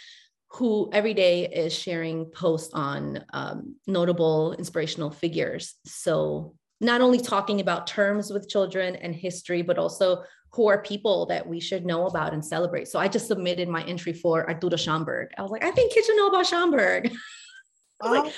[0.51, 5.75] who every day is sharing posts on um, notable inspirational figures.
[5.85, 10.23] So not only talking about terms with children and history, but also
[10.55, 12.87] who are people that we should know about and celebrate.
[12.87, 15.29] So I just submitted my entry for Arturo Schomburg.
[15.37, 17.13] I was like, I think kids should know about Schomburg.
[18.03, 18.33] like,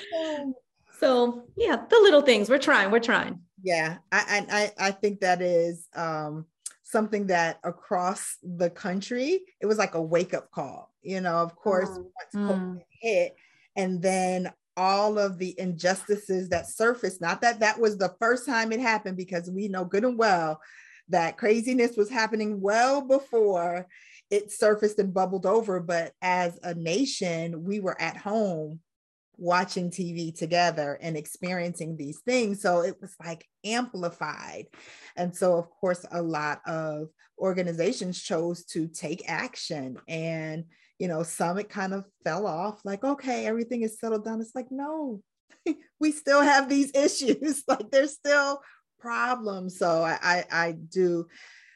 [0.99, 3.41] so yeah, the little things we're trying, we're trying.
[3.63, 6.47] Yeah, I I I think that is um,
[6.85, 10.91] something that across the country it was like a wake up call.
[11.03, 12.07] You know, of course, mm.
[12.35, 12.83] once COVID mm.
[13.03, 13.37] hit,
[13.77, 17.21] and then all of the injustices that surfaced.
[17.21, 20.61] Not that that was the first time it happened, because we know good and well
[21.09, 23.87] that craziness was happening well before
[24.31, 25.81] it surfaced and bubbled over.
[25.81, 28.81] But as a nation, we were at home
[29.39, 32.63] watching TV together and experiencing these things.
[32.63, 34.67] So it was like amplified.
[35.17, 39.99] And so, of course, a lot of organizations chose to take action.
[40.09, 40.65] And,
[40.99, 44.41] you know, some it kind of fell off like, okay, everything is settled down.
[44.41, 45.21] It's like, no,
[46.01, 47.63] we still have these issues.
[47.69, 48.61] like there's still
[48.99, 49.79] problems.
[49.79, 51.27] So I, I, I do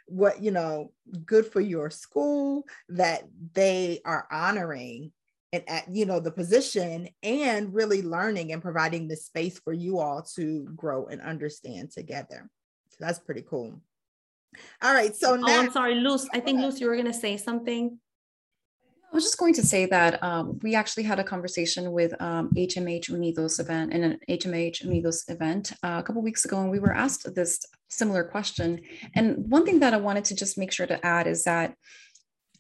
[0.07, 0.93] what you know
[1.25, 5.13] good for your school that they are honoring
[5.53, 9.99] and at you know the position and really learning and providing the space for you
[9.99, 12.49] all to grow and understand together.
[12.91, 13.81] So that's pretty cool.
[14.83, 17.13] All right so now oh, i'm sorry luz i think luz you were going to
[17.13, 17.97] say something
[19.11, 22.51] I was just going to say that um, we actually had a conversation with um,
[22.55, 26.79] HMH Unidos event in an HMH Unidos event uh, a couple weeks ago, and we
[26.79, 28.81] were asked this similar question.
[29.17, 31.75] And one thing that I wanted to just make sure to add is that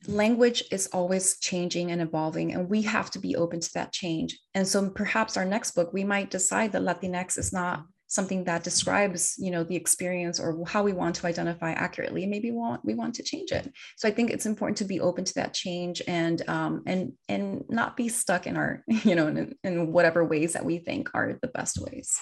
[0.08, 4.38] language is always changing and evolving and we have to be open to that change
[4.54, 8.64] and so perhaps our next book we might decide that latinx is not something that
[8.64, 12.85] describes you know the experience or how we want to identify accurately maybe we want
[12.85, 13.73] we want to change it.
[13.96, 17.64] So i think it's important to be open to that change and um, and and
[17.68, 21.38] not be stuck in our you know in, in whatever ways that we think are
[21.40, 22.18] the best ways.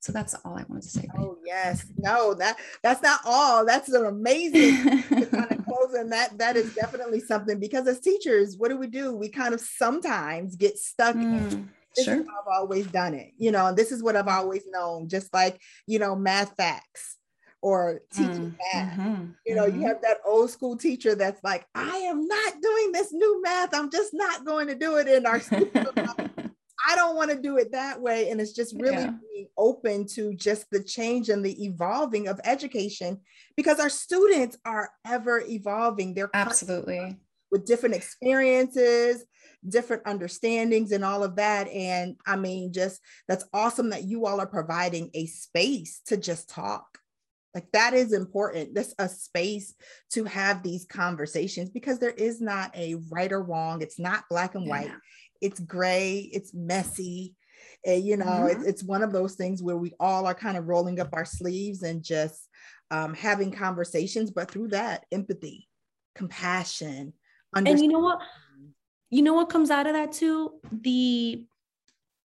[0.00, 1.08] So that's all i wanted to say.
[1.18, 1.84] Oh yes.
[1.98, 3.66] No that that's not all.
[3.66, 6.38] That's an amazing kind of closing that.
[6.38, 9.16] That is definitely something because as teachers what do we do?
[9.16, 11.50] We kind of sometimes get stuck mm.
[11.50, 12.20] in this sure.
[12.20, 13.32] I've always done it.
[13.38, 17.16] You know, this is what I've always known, just like, you know, math facts
[17.62, 18.98] or teaching mm, math.
[18.98, 19.80] Mm-hmm, you know, mm-hmm.
[19.80, 23.74] you have that old school teacher that's like, I am not doing this new math.
[23.74, 25.70] I'm just not going to do it in our school.
[26.86, 28.28] I don't want to do it that way.
[28.28, 29.12] And it's just really yeah.
[29.32, 33.20] being open to just the change and the evolving of education
[33.56, 36.12] because our students are ever evolving.
[36.12, 37.16] They're absolutely
[37.54, 39.24] with different experiences,
[39.68, 41.68] different understandings and all of that.
[41.68, 46.48] And I mean, just that's awesome that you all are providing a space to just
[46.48, 46.98] talk.
[47.54, 48.74] Like that is important.
[48.74, 49.72] That's a space
[50.14, 53.82] to have these conversations because there is not a right or wrong.
[53.82, 54.88] It's not black and white.
[54.88, 54.96] Yeah.
[55.40, 56.28] It's gray.
[56.32, 57.36] It's messy.
[57.86, 58.62] And, you know, mm-hmm.
[58.62, 61.24] it's, it's one of those things where we all are kind of rolling up our
[61.24, 62.48] sleeves and just
[62.90, 65.68] um, having conversations, but through that, empathy,
[66.16, 67.12] compassion.
[67.54, 68.20] And you know what?
[69.10, 70.54] you know what comes out of that too?
[70.72, 71.46] The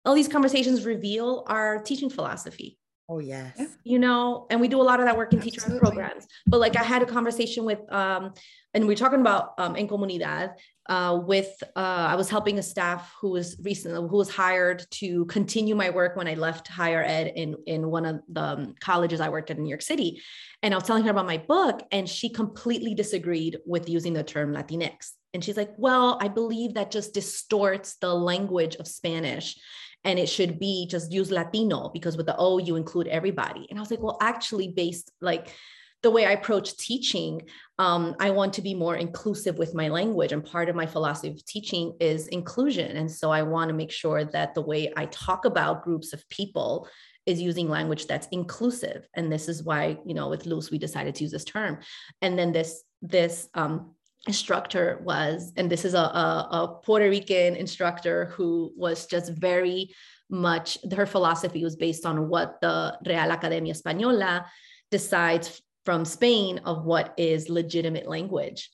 [0.05, 2.77] all these conversations reveal our teaching philosophy.
[3.09, 3.61] Oh yes.
[3.85, 6.27] You know, and we do a lot of that work in teacher programs.
[6.47, 8.35] But like I had a conversation with um
[8.75, 10.55] and we're talking about um in comunidad
[10.89, 15.25] uh with uh I was helping a staff who was recently who was hired to
[15.27, 19.21] continue my work when I left higher ed in in one of the um, colleges
[19.21, 20.21] I worked at in New York City.
[20.63, 24.25] And I was telling her about my book and she completely disagreed with using the
[24.25, 25.13] term Latinx.
[25.35, 29.57] And she's like, well, I believe that just distorts the language of Spanish.
[30.05, 33.67] And it should be just use Latino because with the O, you include everybody.
[33.71, 35.55] And I was like, well, actually, based like
[36.03, 37.43] the way I approach teaching,
[37.83, 40.31] um, I want to be more inclusive with my language.
[40.31, 42.97] And part of my philosophy of teaching is inclusion.
[42.97, 46.29] And so I want to make sure that the way I talk about groups of
[46.29, 46.89] people
[47.27, 49.09] is using language that's inclusive.
[49.15, 51.81] And this is why, you know, with Luz, we decided to use this term.
[52.21, 53.97] And then this, this, um,
[54.29, 59.93] instructor was, and this is a, a, a, Puerto Rican instructor who was just very
[60.31, 64.45] much, her philosophy was based on what the Real Academia Española
[64.93, 68.71] decides from Spain of what is legitimate language.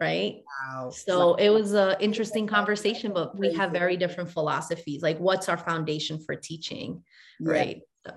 [0.00, 0.42] Right.
[0.70, 0.90] Wow.
[0.90, 5.02] So it was an interesting conversation, but we have very different philosophies.
[5.02, 7.02] Like, what's our foundation for teaching?
[7.40, 7.52] Yeah.
[7.52, 7.82] Right.
[8.06, 8.12] So.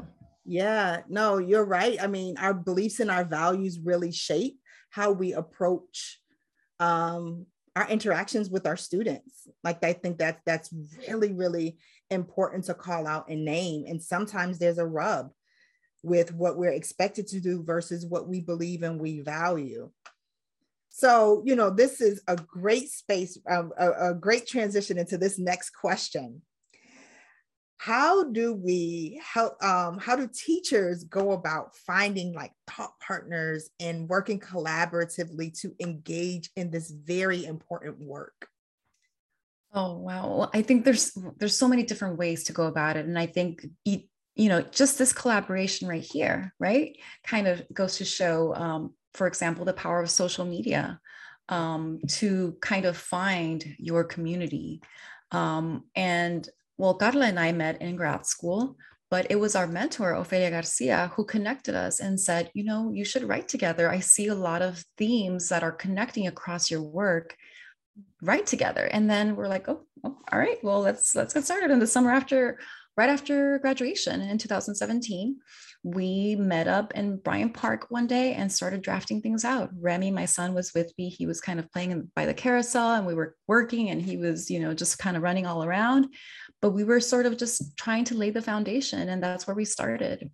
[0.46, 2.02] Yeah, no, you're right.
[2.02, 6.20] I mean, our beliefs and our values really shape how we approach
[6.80, 9.48] um, our interactions with our students.
[9.64, 10.74] Like I think that that's
[11.08, 11.78] really, really
[12.10, 13.86] important to call out and name.
[13.88, 15.30] And sometimes there's a rub
[16.04, 19.90] with what we're expected to do versus what we believe and we value.
[20.90, 25.40] So, you know, this is a great space, um, a, a great transition into this
[25.40, 26.42] next question.
[27.78, 34.08] How do we help um, how do teachers go about finding like thought partners and
[34.08, 38.48] working collaboratively to engage in this very important work?
[39.74, 40.38] Oh wow.
[40.38, 43.06] Well, i think there's there's so many different ways to go about it.
[43.06, 44.02] And i think you,
[44.42, 49.28] you know just this collaboration right here right kind of goes to show um, for
[49.28, 51.00] example the power of social media
[51.50, 54.82] um, to kind of find your community
[55.32, 56.48] um, and
[56.82, 58.76] well, Carla and I met in grad school,
[59.12, 63.06] but it was our mentor, Ofelia Garcia, who connected us and said, you know, you
[63.06, 63.88] should write together.
[63.88, 67.36] I see a lot of themes that are connecting across your work.
[68.24, 68.86] Write together.
[68.86, 71.72] And then we're like, oh, oh all right, well, let's let's get started.
[71.72, 72.58] In the summer after,
[72.98, 75.38] right after graduation in 2017,
[75.84, 79.72] we met up in Bryant Park one day and started drafting things out.
[79.80, 81.10] Remy, my son, was with me.
[81.10, 84.52] He was kind of playing by the carousel and we were working and he was,
[84.52, 86.14] you know, just kind of running all around.
[86.62, 89.66] But we were sort of just trying to lay the foundation and that's where we
[89.66, 90.30] started.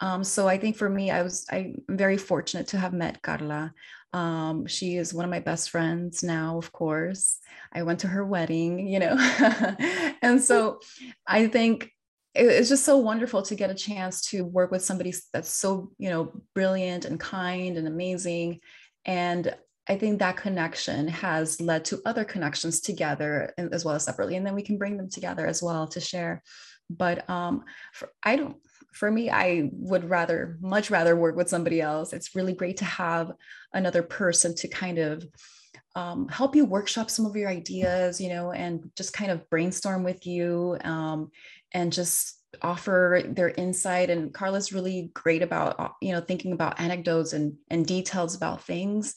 [0.00, 3.72] Um, so i think for me i was i'm very fortunate to have met carla.
[4.12, 7.38] Um, she is one of my best friends now of course.
[7.72, 9.16] I went to her wedding you know.
[10.20, 10.80] And so
[11.26, 11.92] i think
[12.38, 16.08] it's just so wonderful to get a chance to work with somebody that's so you
[16.10, 18.60] know brilliant and kind and amazing
[19.04, 19.54] and
[19.88, 24.46] I think that connection has led to other connections together as well as separately, and
[24.46, 26.42] then we can bring them together as well to share.
[26.90, 28.56] But um, for, I don't.
[28.92, 32.12] For me, I would rather, much rather, work with somebody else.
[32.12, 33.32] It's really great to have
[33.72, 35.24] another person to kind of
[35.94, 40.04] um, help you workshop some of your ideas, you know, and just kind of brainstorm
[40.04, 41.30] with you, um,
[41.72, 44.10] and just offer their insight.
[44.10, 48.62] And carla's really great about uh, you know thinking about anecdotes and and details about
[48.64, 49.14] things.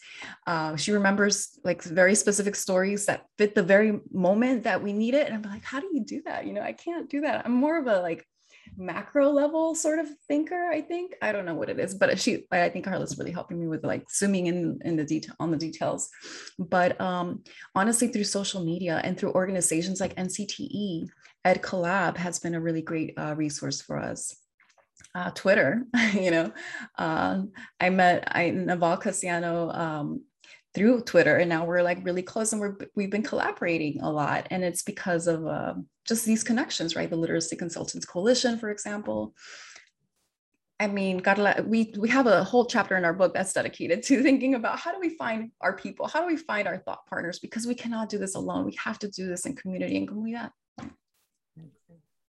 [0.48, 5.14] Uh, she remembers like very specific stories that fit the very moment that we need
[5.14, 5.28] it.
[5.28, 6.46] And i'm like how do you do that?
[6.46, 7.46] You know i can't do that.
[7.46, 8.26] I'm more of a like
[8.78, 12.46] macro level sort of thinker i think i don't know what it is but she
[12.52, 15.58] i think carla's really helping me with like zooming in in the detail on the
[15.58, 16.10] details
[16.58, 17.44] but um
[17.76, 21.08] honestly through social media and through organizations like ncte
[21.44, 24.36] Ed Collab has been a really great uh, resource for us.
[25.16, 26.52] Uh, Twitter, you know,
[26.98, 27.42] uh,
[27.80, 30.24] I met I, Naval Casiano um,
[30.74, 34.48] through Twitter, and now we're like really close, and we're we've been collaborating a lot,
[34.52, 35.74] and it's because of uh,
[36.08, 37.10] just these connections, right?
[37.10, 39.34] The Literacy Consultants Coalition, for example.
[40.80, 44.24] I mean, Carla, we we have a whole chapter in our book that's dedicated to
[44.28, 47.40] thinking about how do we find our people, how do we find our thought partners,
[47.40, 48.66] because we cannot do this alone.
[48.66, 50.52] We have to do this in community and comunidad.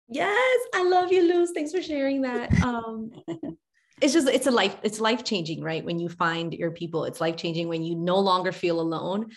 [0.09, 1.51] Yes, I love you, Luz.
[1.55, 2.51] Thanks for sharing that.
[2.63, 3.11] Um,
[4.01, 5.85] it's just it's a life it's life changing, right?
[5.85, 9.31] When you find your people, it's life changing when you no longer feel alone.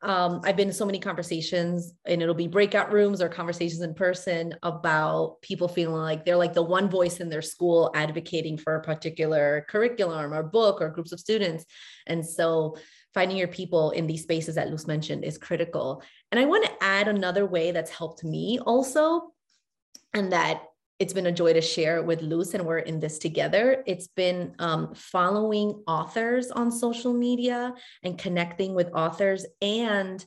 [0.00, 3.94] Um, I've been in so many conversations, and it'll be breakout rooms or conversations in
[3.94, 8.76] person about people feeling like they're like the one voice in their school advocating for
[8.76, 11.64] a particular curriculum or book or groups of students,
[12.06, 12.76] and so
[13.14, 16.02] finding your people in these spaces that Luz mentioned is critical.
[16.30, 19.32] And I want to add another way that's helped me also
[20.14, 20.62] and that
[20.98, 23.84] it's been a joy to share with Luz, and we're in this together.
[23.86, 30.24] It's been um, following authors on social media and connecting with authors and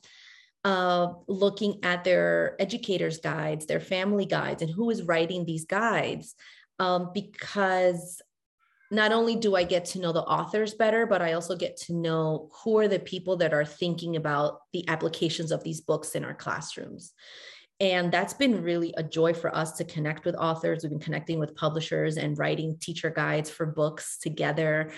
[0.64, 6.34] uh, looking at their educators' guides, their family guides, and who is writing these guides.
[6.78, 8.22] Um, because
[8.90, 11.94] not only do I get to know the authors better, but I also get to
[11.94, 16.24] know who are the people that are thinking about the applications of these books in
[16.24, 17.12] our classrooms.
[17.80, 20.82] And that's been really a joy for us to connect with authors.
[20.82, 24.92] We've been connecting with publishers and writing teacher guides for books together.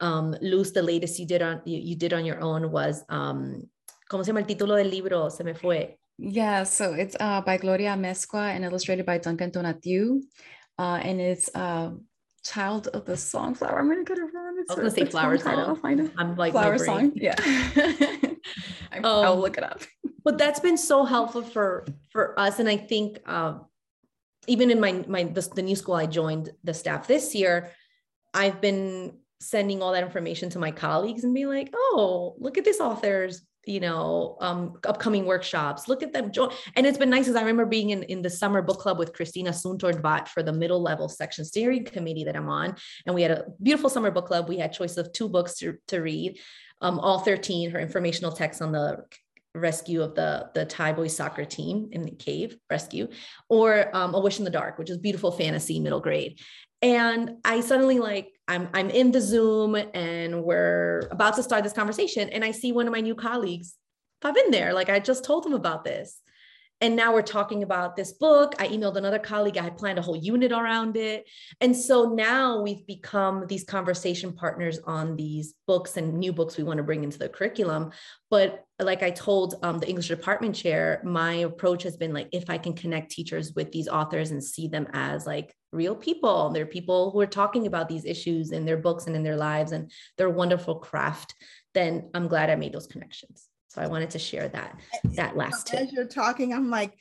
[0.00, 3.68] Um, Luz, the latest you did on you, you did on your own was um,
[4.10, 5.28] ¿Cómo se llama el título del libro?
[5.30, 5.98] Se me fue.
[6.18, 10.20] Yeah, so it's uh, by Gloria Amescua and illustrated by Duncan Tonatiuh.
[10.78, 11.90] Uh, and it's uh,
[12.44, 13.78] Child of the Songflower.
[13.78, 14.56] I'm going to get it wrong.
[14.58, 15.58] It's I was going to say Flower Song.
[15.58, 16.12] I'll find it.
[16.16, 17.12] I'm like Flower Song.
[17.14, 17.34] Yeah.
[18.92, 19.82] um, I'll look it up
[20.26, 23.64] but that's been so helpful for for us and i think um,
[24.48, 27.70] even in my my the, the new school i joined the staff this year
[28.34, 32.64] i've been sending all that information to my colleagues and be like oh look at
[32.64, 35.88] this author's you know um, upcoming workshops.
[35.88, 36.50] Look at them join.
[36.76, 39.12] And it's been nice because i remember being in, in the summer book club with
[39.12, 43.32] christina soontornvat for the middle level section steering committee that i'm on and we had
[43.32, 44.48] a beautiful summer book club.
[44.48, 46.38] We had choice of two books to, to read
[46.80, 49.04] um, all 13 her informational text on the
[49.58, 53.08] rescue of the the Thai boys soccer team in the cave rescue,
[53.48, 56.40] or um, A Wish in the Dark, which is beautiful fantasy middle grade.
[56.82, 61.72] And I suddenly like I'm I'm in the Zoom and we're about to start this
[61.72, 63.74] conversation, and I see one of my new colleagues
[64.20, 64.72] pop in there.
[64.72, 66.20] Like I just told them about this,
[66.82, 68.54] and now we're talking about this book.
[68.58, 69.56] I emailed another colleague.
[69.56, 71.26] I had planned a whole unit around it.
[71.62, 76.64] And so now we've become these conversation partners on these books and new books we
[76.64, 77.92] want to bring into the curriculum.
[78.30, 82.50] But like I told um, the English department chair, my approach has been like, if
[82.50, 86.66] I can connect teachers with these authors and see them as like real people, they're
[86.66, 89.90] people who are talking about these issues in their books and in their lives and
[90.18, 91.34] their wonderful craft,
[91.72, 93.48] then I'm glad I made those connections.
[93.76, 94.74] So I wanted to share that
[95.16, 95.80] that last tip.
[95.80, 96.96] As you're talking, I'm like,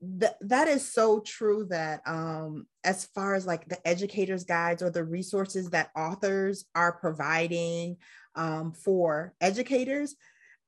[0.00, 4.88] th- that is so true that um, as far as like the educators guides or
[4.88, 7.98] the resources that authors are providing
[8.36, 10.16] um, for educators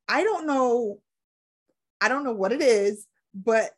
[0.09, 1.01] i don't know
[2.01, 3.73] i don't know what it is but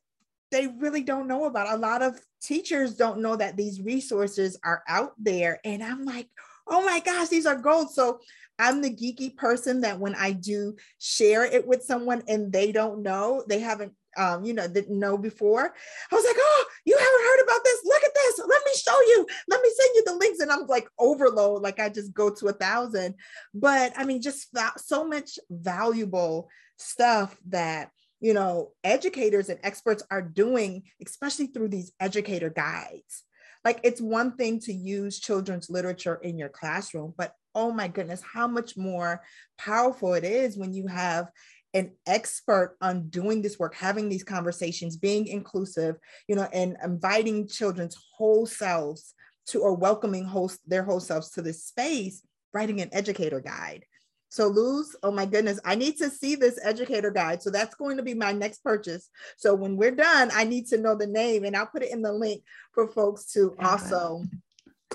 [0.50, 4.82] they really don't know about a lot of teachers don't know that these resources are
[4.88, 6.28] out there and i'm like
[6.66, 8.20] oh my gosh these are gold so
[8.58, 13.02] i'm the geeky person that when i do share it with someone and they don't
[13.02, 15.72] know they haven't um, you know, didn't know before.
[16.10, 17.80] I was like, oh, you haven't heard about this?
[17.84, 18.38] Look at this.
[18.40, 19.26] Let me show you.
[19.48, 20.40] Let me send you the links.
[20.40, 23.14] And I'm like overload, like I just go to a thousand.
[23.54, 27.90] But I mean, just so much valuable stuff that
[28.20, 33.22] you know educators and experts are doing, especially through these educator guides.
[33.64, 38.22] Like it's one thing to use children's literature in your classroom, but oh my goodness,
[38.22, 39.20] how much more
[39.58, 41.28] powerful it is when you have
[41.74, 45.96] an expert on doing this work, having these conversations, being inclusive,
[46.28, 49.12] you know, and inviting children's whole selves
[49.46, 52.22] to or welcoming host their whole selves to this space,
[52.54, 53.84] writing an educator guide.
[54.28, 57.42] So Luz, oh my goodness, I need to see this educator guide.
[57.42, 59.10] So that's going to be my next purchase.
[59.36, 62.02] So when we're done, I need to know the name and I'll put it in
[62.02, 64.22] the link for folks to also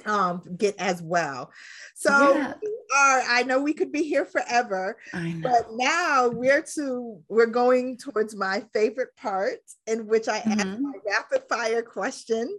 [0.05, 1.51] um, get as well.
[1.95, 2.53] So yeah.
[2.95, 8.35] are, I know we could be here forever, but now we're to we're going towards
[8.35, 10.59] my favorite part in which I mm-hmm.
[10.59, 12.53] ask my rapid fire questions.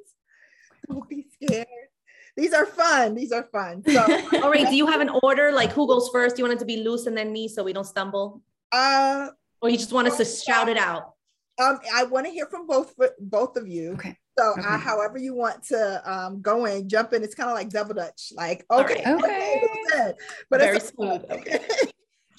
[0.88, 1.66] Don't be scared.
[2.36, 3.14] These are fun.
[3.14, 3.82] These are fun.
[3.86, 4.01] So
[4.42, 4.68] all right.
[4.68, 5.53] Do you have an order?
[5.53, 6.36] Like who goes first?
[6.36, 8.42] Do you want it to be Luz and then me so we don't stumble?
[8.72, 9.28] Uh
[9.62, 11.14] or you just want us to shout it out?
[11.59, 13.92] Um, I want to hear from both both of you.
[13.92, 14.18] Okay.
[14.39, 14.62] So okay.
[14.62, 17.95] uh, however you want to um, go in, jump in, it's kind of like double
[17.95, 18.32] dutch.
[18.35, 19.14] Like, okay, right.
[19.14, 19.62] okay.
[19.93, 20.12] okay.
[20.51, 21.24] But Very it's smooth.
[21.30, 21.59] Okay.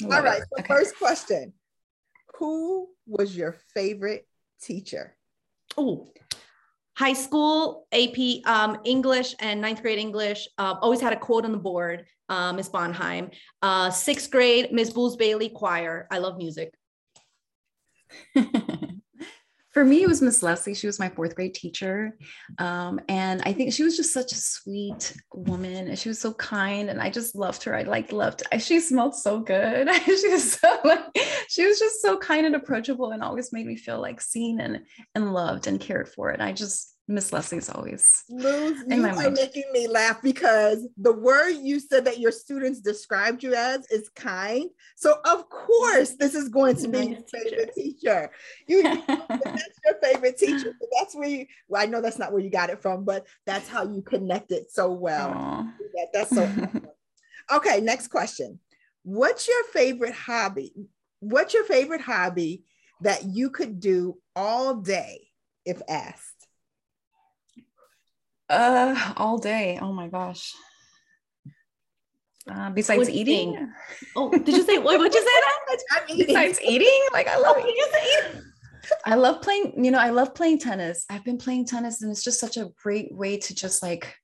[0.03, 0.41] All right.
[0.41, 0.67] So okay.
[0.67, 1.53] first question.
[2.35, 4.27] Who was your favorite
[4.61, 5.15] teacher?
[5.77, 6.11] Oh,
[6.97, 10.49] high school AP um, English and ninth grade English.
[10.57, 13.31] Uh, always had a quote on the board, uh, Miss Bonheim.
[13.61, 16.07] Uh, sixth grade, Miss Bulls Bailey choir.
[16.11, 16.73] I love music.
[19.75, 20.73] for me, it was Miss Leslie.
[20.73, 22.17] She was my fourth grade teacher.
[22.59, 25.89] Um, and I think she was just such a sweet woman.
[25.89, 26.89] And she was so kind.
[26.89, 27.75] And I just loved her.
[27.75, 29.93] I like loved, she smelled so good.
[30.05, 31.01] she was so like,
[31.49, 34.83] she was just so kind and approachable and always made me feel like seen and,
[35.13, 36.29] and loved and cared for.
[36.29, 39.33] And I just, Miss Leslie's always Luz, you are mind.
[39.33, 44.09] making me laugh because the word you said that your students described you as is
[44.09, 44.69] kind.
[44.95, 48.31] So of course this is going to be your favorite teacher.
[48.67, 50.73] You that's your favorite teacher.
[50.97, 53.69] That's where you well, I know that's not where you got it from, but that's
[53.69, 55.29] how you connect it so well.
[55.93, 56.87] That, that's so awesome.
[57.53, 57.81] okay.
[57.81, 58.59] Next question.
[59.03, 60.73] What's your favorite hobby?
[61.19, 62.63] What's your favorite hobby
[63.01, 65.27] that you could do all day
[65.65, 66.34] if asked?
[68.49, 69.79] Uh, all day.
[69.81, 70.53] Oh my gosh.
[72.49, 73.71] Uh, besides eating.
[74.15, 74.99] Oh, did you say what?
[74.99, 76.27] Would you say that?
[76.27, 77.57] Besides eating, like I love.
[78.87, 79.83] Oh, I love playing.
[79.83, 81.05] You know, I love playing tennis.
[81.09, 84.15] I've been playing tennis, and it's just such a great way to just like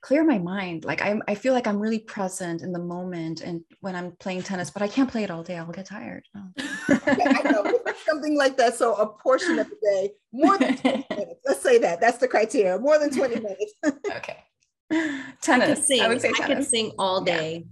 [0.00, 0.84] clear my mind.
[0.84, 4.42] Like I, I feel like I'm really present in the moment and when I'm playing
[4.42, 5.58] tennis, but I can't play it all day.
[5.58, 6.24] I'll get tired.
[6.36, 6.48] Oh.
[6.88, 8.74] I know something like that.
[8.74, 11.40] So a portion of the day, more than 20 minutes.
[11.46, 12.00] Let's say that.
[12.00, 12.78] That's the criteria.
[12.78, 13.74] More than 20 minutes.
[13.84, 14.38] okay.
[15.40, 15.78] Tennis.
[15.80, 16.00] I, sing.
[16.00, 17.66] I would say I could sing all day.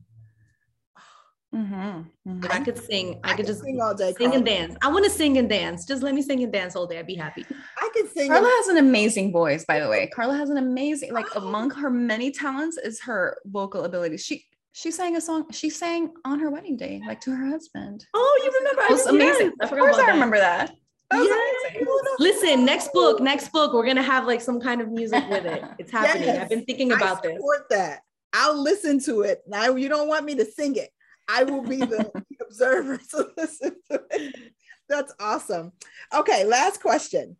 [1.55, 2.31] Mm-hmm.
[2.31, 2.45] Mm-hmm.
[2.51, 3.21] I could sing.
[3.25, 4.13] I, I could just sing all day.
[4.19, 4.77] Sing and dance.
[4.83, 5.87] I want to sing and dance.
[5.87, 6.99] Just let me sing and dance all day.
[6.99, 7.47] I'd be happy.
[7.79, 8.31] I could sing.
[8.31, 10.09] Carla has an amazing voice, by the way.
[10.15, 14.19] Carla has an amazing, like among her many talents is her vocal ability.
[14.19, 15.51] She she sang a song.
[15.51, 18.05] She sang on her wedding day, like to her husband.
[18.13, 18.83] Oh, you remember?
[18.83, 19.53] It was amazing.
[19.61, 20.73] I of course, I remember that.
[21.11, 25.47] that Listen, next book, next book, we're gonna have like some kind of music with
[25.47, 25.65] it.
[25.79, 26.29] It's happening.
[26.29, 27.79] Yes, I've been thinking about I support this.
[27.79, 28.01] that.
[28.35, 29.41] I'll listen to it.
[29.47, 30.91] Now you don't want me to sing it.
[31.29, 32.11] I will be the
[32.41, 34.53] observer to listen to it.
[34.89, 35.73] That's awesome.
[36.15, 37.37] Okay, last question.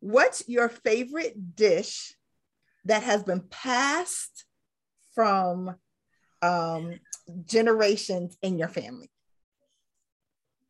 [0.00, 2.14] What's your favorite dish
[2.84, 4.44] that has been passed
[5.14, 5.74] from
[6.40, 7.00] um,
[7.44, 9.10] generations in your family?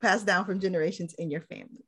[0.01, 1.85] Passed down from generations in your family.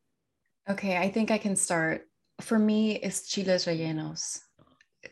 [0.69, 2.09] Okay, I think I can start.
[2.41, 4.41] For me, it's chiles rellenos.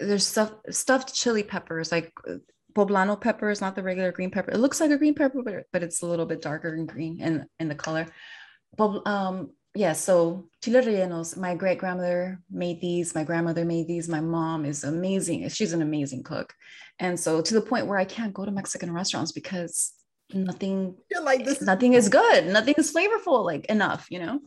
[0.00, 2.12] There's stuff, stuffed chili peppers, like
[2.74, 4.50] poblano pepper is not the regular green pepper.
[4.50, 7.20] It looks like a green pepper, but, but it's a little bit darker in green
[7.20, 8.06] in, in the color.
[8.76, 14.08] But um, yeah, so chile rellenos, my great grandmother made these, my grandmother made these,
[14.08, 15.48] my mom is amazing.
[15.48, 16.54] She's an amazing cook.
[16.98, 19.92] And so to the point where I can't go to Mexican restaurants because
[20.34, 21.60] nothing You're like this.
[21.60, 24.40] nothing is good nothing is flavorful like enough you know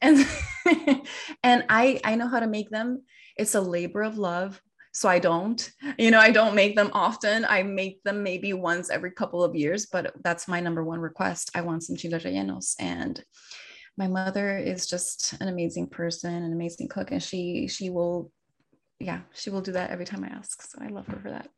[0.00, 0.24] and
[1.42, 3.02] and i i know how to make them
[3.36, 4.60] it's a labor of love
[4.94, 8.88] so i don't you know i don't make them often i make them maybe once
[8.88, 12.74] every couple of years but that's my number one request i want some chiles rellenos
[12.78, 13.22] and
[13.98, 18.30] my mother is just an amazing person an amazing cook and she she will
[19.00, 21.48] yeah she will do that every time i ask so i love her for that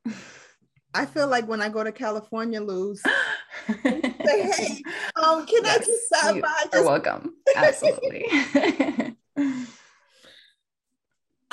[0.94, 3.02] I feel like when I go to California, Luz,
[3.82, 4.82] say, hey,
[5.16, 6.64] um, can yes, I just stop by?
[6.72, 7.34] You're welcome.
[7.54, 8.24] Absolutely.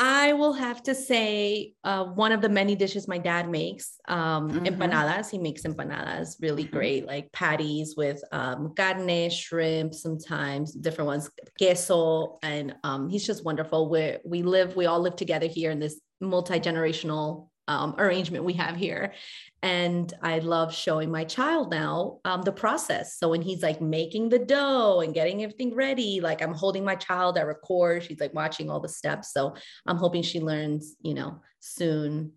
[0.05, 4.51] I will have to say uh, one of the many dishes my dad makes, um,
[4.51, 4.65] mm-hmm.
[4.65, 5.29] empanadas.
[5.29, 6.75] He makes empanadas really mm-hmm.
[6.75, 13.45] great, like patties with um, carne, shrimp, sometimes different ones, queso, and um, he's just
[13.45, 13.89] wonderful.
[13.89, 18.53] We we live, we all live together here in this multi generational um, arrangement we
[18.53, 19.13] have here.
[19.61, 23.17] And I love showing my child now um, the process.
[23.17, 26.95] So when he's like making the dough and getting everything ready, like I'm holding my
[26.95, 29.31] child, I record, she's like watching all the steps.
[29.31, 29.55] So
[29.85, 32.33] I'm hoping she learns, you know, soon.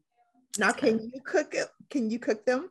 [0.58, 1.66] Now, can you cook it?
[1.90, 2.70] Can you cook them?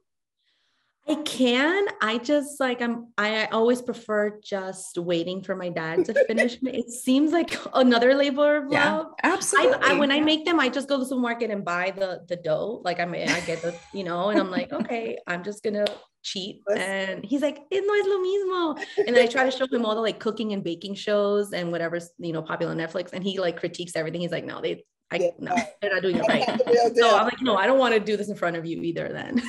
[1.07, 1.85] I can.
[2.01, 6.57] I just like I'm I always prefer just waiting for my dad to finish.
[6.63, 9.07] it seems like another labor of yeah, love.
[9.21, 9.83] Absolutely.
[9.83, 12.21] I, I, when I make them, I just go to the supermarket and buy the
[12.27, 12.81] the dough.
[12.83, 15.85] Like I mean, I get the, you know, and I'm like, okay, I'm just gonna
[16.23, 16.61] cheat.
[16.75, 18.85] And he's like, it no es lo mismo.
[19.05, 21.71] And then I try to show him all the like cooking and baking shows and
[21.71, 23.13] whatever's, you know, popular on Netflix.
[23.13, 24.21] And he like critiques everything.
[24.21, 25.29] He's like, no, they I yeah.
[25.37, 26.95] no, they're not doing it right.
[26.95, 29.09] so I'm like, no, I don't want to do this in front of you either
[29.13, 29.43] then.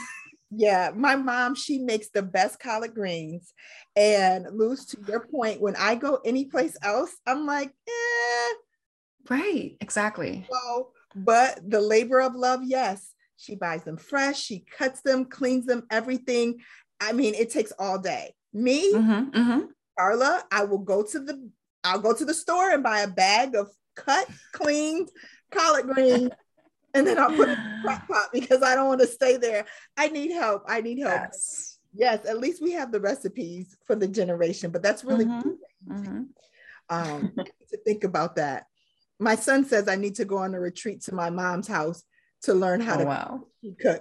[0.51, 3.53] Yeah, my mom, she makes the best collard greens.
[3.97, 8.55] And Luz, to your point, when I go anyplace else, I'm like, eh.
[9.28, 10.47] Right, exactly.
[10.51, 13.12] So, but the labor of love, yes.
[13.36, 16.61] She buys them fresh, she cuts them, cleans them, everything.
[17.01, 18.34] I mean, it takes all day.
[18.53, 19.61] Me, mm-hmm, mm-hmm.
[19.99, 21.51] Carla, I will go to the
[21.84, 25.11] I'll go to the store and buy a bag of cut, cleaned
[25.53, 26.30] collard greens
[26.97, 29.36] and then I'll put it in the crock pot because I don't want to stay
[29.36, 29.66] there.
[29.97, 30.64] I need help.
[30.66, 31.12] I need help.
[31.12, 31.78] Yes.
[31.94, 35.92] yes, at least we have the recipes for the generation, but that's really mm-hmm.
[35.92, 36.22] Mm-hmm.
[36.88, 37.32] Um,
[37.70, 38.66] to think about that.
[39.18, 42.03] My son says I need to go on a retreat to my mom's house
[42.42, 43.44] to learn how oh, to wow.
[43.80, 44.01] cook.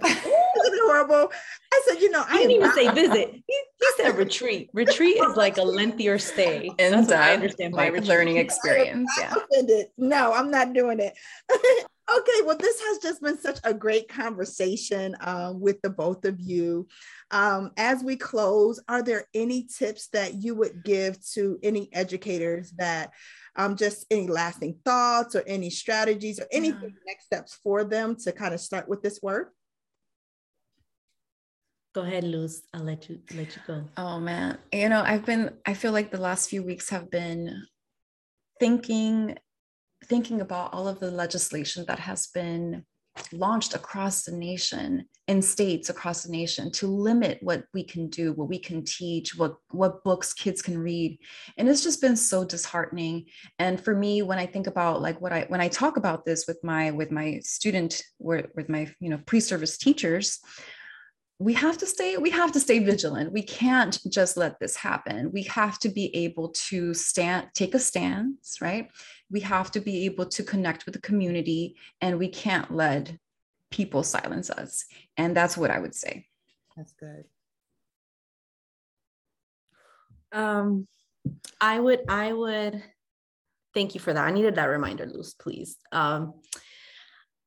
[0.86, 1.32] Horrible?
[1.72, 3.30] I said, you know, I, didn't even say visit.
[3.32, 4.70] He, he, said retreat.
[4.72, 6.70] Retreat is like a lengthier stay.
[6.78, 9.10] And that's I understand by learning experience.
[9.18, 9.34] yeah.
[9.98, 11.14] No, I'm not doing it.
[12.08, 16.40] Okay, well, this has just been such a great conversation um, with the both of
[16.40, 16.86] you.
[17.32, 22.70] Um, as we close, are there any tips that you would give to any educators
[22.78, 23.10] that
[23.56, 27.04] um, just any lasting thoughts or any strategies or anything yeah.
[27.06, 29.52] next steps for them to kind of start with this work?
[31.92, 32.62] Go ahead, Luz.
[32.72, 33.82] I'll let you let you go.
[33.96, 35.50] Oh man, you know, I've been.
[35.64, 37.62] I feel like the last few weeks have been
[38.60, 39.38] thinking
[40.04, 42.84] thinking about all of the legislation that has been
[43.32, 48.32] launched across the nation in states across the nation to limit what we can do
[48.34, 51.18] what we can teach what what books kids can read.
[51.56, 53.24] And it's just been so disheartening.
[53.58, 56.46] And for me when i think about like what i when i talk about this
[56.46, 60.38] with my with my student with my you know pre-service teachers
[61.38, 63.32] we have to stay we have to stay vigilant.
[63.32, 65.32] We can't just let this happen.
[65.32, 68.90] We have to be able to stand take a stance right?
[69.30, 73.14] We have to be able to connect with the community and we can't let
[73.70, 74.86] people silence us.
[75.16, 76.26] And that's what i would say.
[76.76, 77.24] That's good.
[80.32, 80.88] Um
[81.60, 82.82] i would i would
[83.74, 84.26] thank you for that.
[84.26, 85.76] I needed that reminder Luz please.
[85.92, 86.34] Um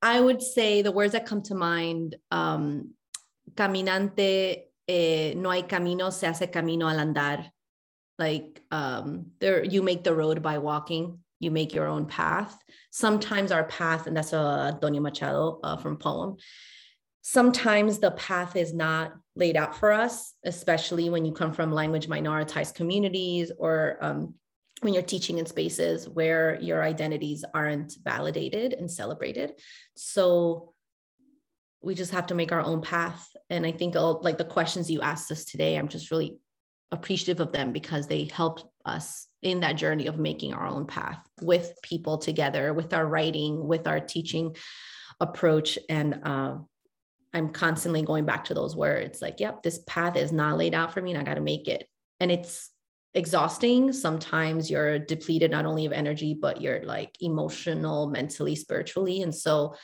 [0.04, 2.94] i would say the words that come to mind um
[3.56, 7.52] caminante, eh, no hay camino, se hace camino al andar.
[8.18, 11.20] Like um, there, you make the road by walking.
[11.40, 12.62] You make your own path.
[12.92, 16.36] Sometimes our path, and that's a Antonio Machado uh, from poem.
[17.22, 22.08] Sometimes the path is not laid out for us, especially when you come from language
[22.08, 24.34] minoritized communities or um,
[24.82, 29.54] when you're teaching in spaces where your identities aren't validated and celebrated.
[29.96, 30.74] So
[31.82, 33.28] we just have to make our own path.
[33.50, 36.38] And I think all, like the questions you asked us today, I'm just really
[36.92, 41.20] appreciative of them because they helped us in that journey of making our own path
[41.42, 44.56] with people together, with our writing, with our teaching
[45.20, 45.78] approach.
[45.88, 46.56] And uh,
[47.34, 50.94] I'm constantly going back to those words like, yep, this path is not laid out
[50.94, 51.88] for me and I got to make it.
[52.20, 52.72] And it's
[53.14, 53.94] exhausting.
[53.94, 59.22] Sometimes you're depleted not only of energy, but you're like emotional, mentally, spiritually.
[59.22, 59.76] And so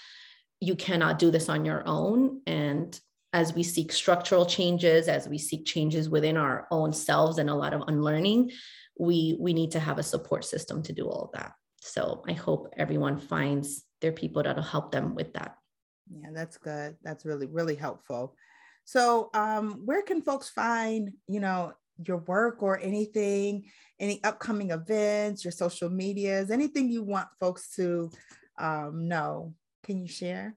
[0.59, 2.41] you cannot do this on your own.
[2.47, 2.99] And
[3.33, 7.55] as we seek structural changes, as we seek changes within our own selves and a
[7.55, 8.51] lot of unlearning,
[8.97, 11.51] we we need to have a support system to do all of that.
[11.81, 15.57] So I hope everyone finds their people that'll help them with that.
[16.09, 16.95] Yeah, that's good.
[17.03, 18.35] That's really, really helpful.
[18.85, 23.65] So um, where can folks find, you know, your work or anything,
[23.99, 28.11] any upcoming events, your social medias, anything you want folks to
[28.59, 29.53] um, know?
[29.85, 30.55] Can you share?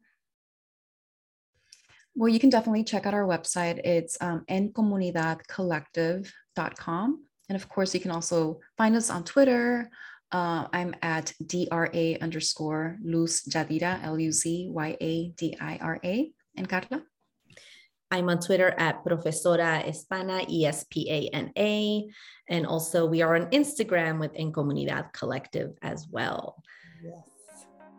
[2.14, 3.78] Well, you can definitely check out our website.
[3.84, 7.24] It's um, encomunidadcollective.com.
[7.48, 9.88] And of course, you can also find us on Twitter.
[10.32, 16.00] Uh, I'm at DRA underscore Luz Yadira, L U Z Y A D I R
[16.02, 16.32] A.
[16.56, 17.04] And Carla?
[18.10, 22.08] I'm on Twitter at Profesora Espana, E S P A N A.
[22.48, 26.60] And also, we are on Instagram with En Comunidad Collective as well.
[27.04, 27.27] Yes.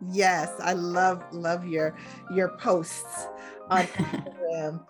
[0.08, 1.96] Yes, I love love your
[2.32, 3.26] your posts
[3.70, 4.80] on Instagram.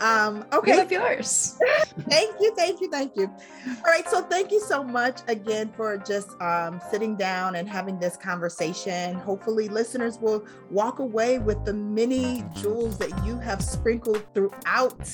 [0.00, 0.72] Um, okay.
[0.72, 1.58] We love yours.
[2.08, 3.30] thank you, thank you, thank you.
[3.66, 7.98] All right, so thank you so much again for just um, sitting down and having
[7.98, 9.14] this conversation.
[9.14, 15.08] Hopefully, listeners will walk away with the many jewels that you have sprinkled throughout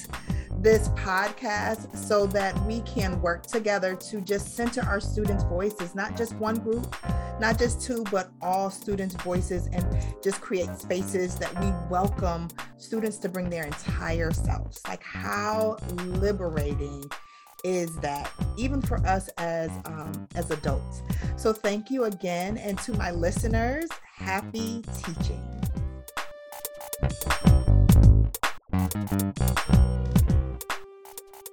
[0.61, 6.17] this podcast so that we can work together to just center our students' voices, not
[6.17, 6.97] just one group,
[7.41, 9.87] not just two, but all students' voices, and
[10.23, 14.81] just create spaces that we welcome students to bring their entire selves.
[14.89, 17.05] Like, how liberating
[17.65, 21.03] is that even for us as um, as adults
[21.37, 25.43] so thank you again and to my listeners happy teaching